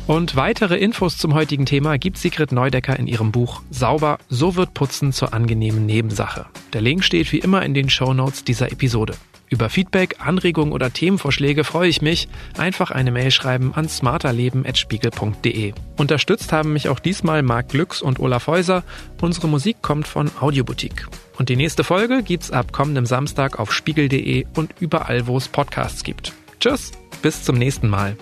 Und 0.06 0.36
weitere 0.36 0.76
Infos 0.76 1.16
zum 1.16 1.32
heutigen 1.32 1.64
Thema 1.64 1.96
gibt 1.96 2.18
Sigrid 2.18 2.52
Neudecker 2.52 2.98
in 2.98 3.06
ihrem 3.06 3.32
Buch 3.32 3.62
Sauber, 3.70 4.18
so 4.28 4.54
wird 4.54 4.74
Putzen 4.74 5.12
zur 5.12 5.32
angenehmen 5.32 5.86
Nebensache. 5.86 6.44
Der 6.74 6.82
Link 6.82 7.04
steht 7.04 7.32
wie 7.32 7.38
immer 7.38 7.62
in 7.62 7.72
den 7.72 7.88
Show 7.88 8.12
Notes 8.12 8.44
dieser 8.44 8.70
Episode. 8.70 9.14
Über 9.48 9.70
Feedback, 9.70 10.16
Anregungen 10.18 10.72
oder 10.72 10.92
Themenvorschläge 10.92 11.64
freue 11.64 11.88
ich 11.88 12.02
mich. 12.02 12.28
Einfach 12.58 12.90
eine 12.90 13.12
Mail 13.12 13.30
schreiben 13.30 13.72
an 13.74 13.88
smarterleben.spiegel.de. 13.88 15.72
Unterstützt 15.96 16.52
haben 16.52 16.72
mich 16.72 16.88
auch 16.88 16.98
diesmal 16.98 17.42
Marc 17.42 17.68
Glücks 17.70 18.02
und 18.02 18.20
Olaf 18.20 18.46
Häuser. 18.46 18.82
Unsere 19.22 19.48
Musik 19.48 19.80
kommt 19.80 20.06
von 20.06 20.30
Audioboutique. 20.40 21.06
Und 21.38 21.48
die 21.48 21.56
nächste 21.56 21.84
Folge 21.84 22.22
gibt's 22.22 22.50
ab 22.50 22.72
kommendem 22.72 23.06
Samstag 23.06 23.58
auf 23.58 23.72
spiegel.de 23.72 24.46
und 24.54 24.74
überall, 24.80 25.26
wo 25.26 25.36
es 25.36 25.48
Podcasts 25.48 26.04
gibt. 26.04 26.32
Tschüss, 26.60 26.92
bis 27.22 27.42
zum 27.42 27.56
nächsten 27.56 27.88
Mal. 27.88 28.16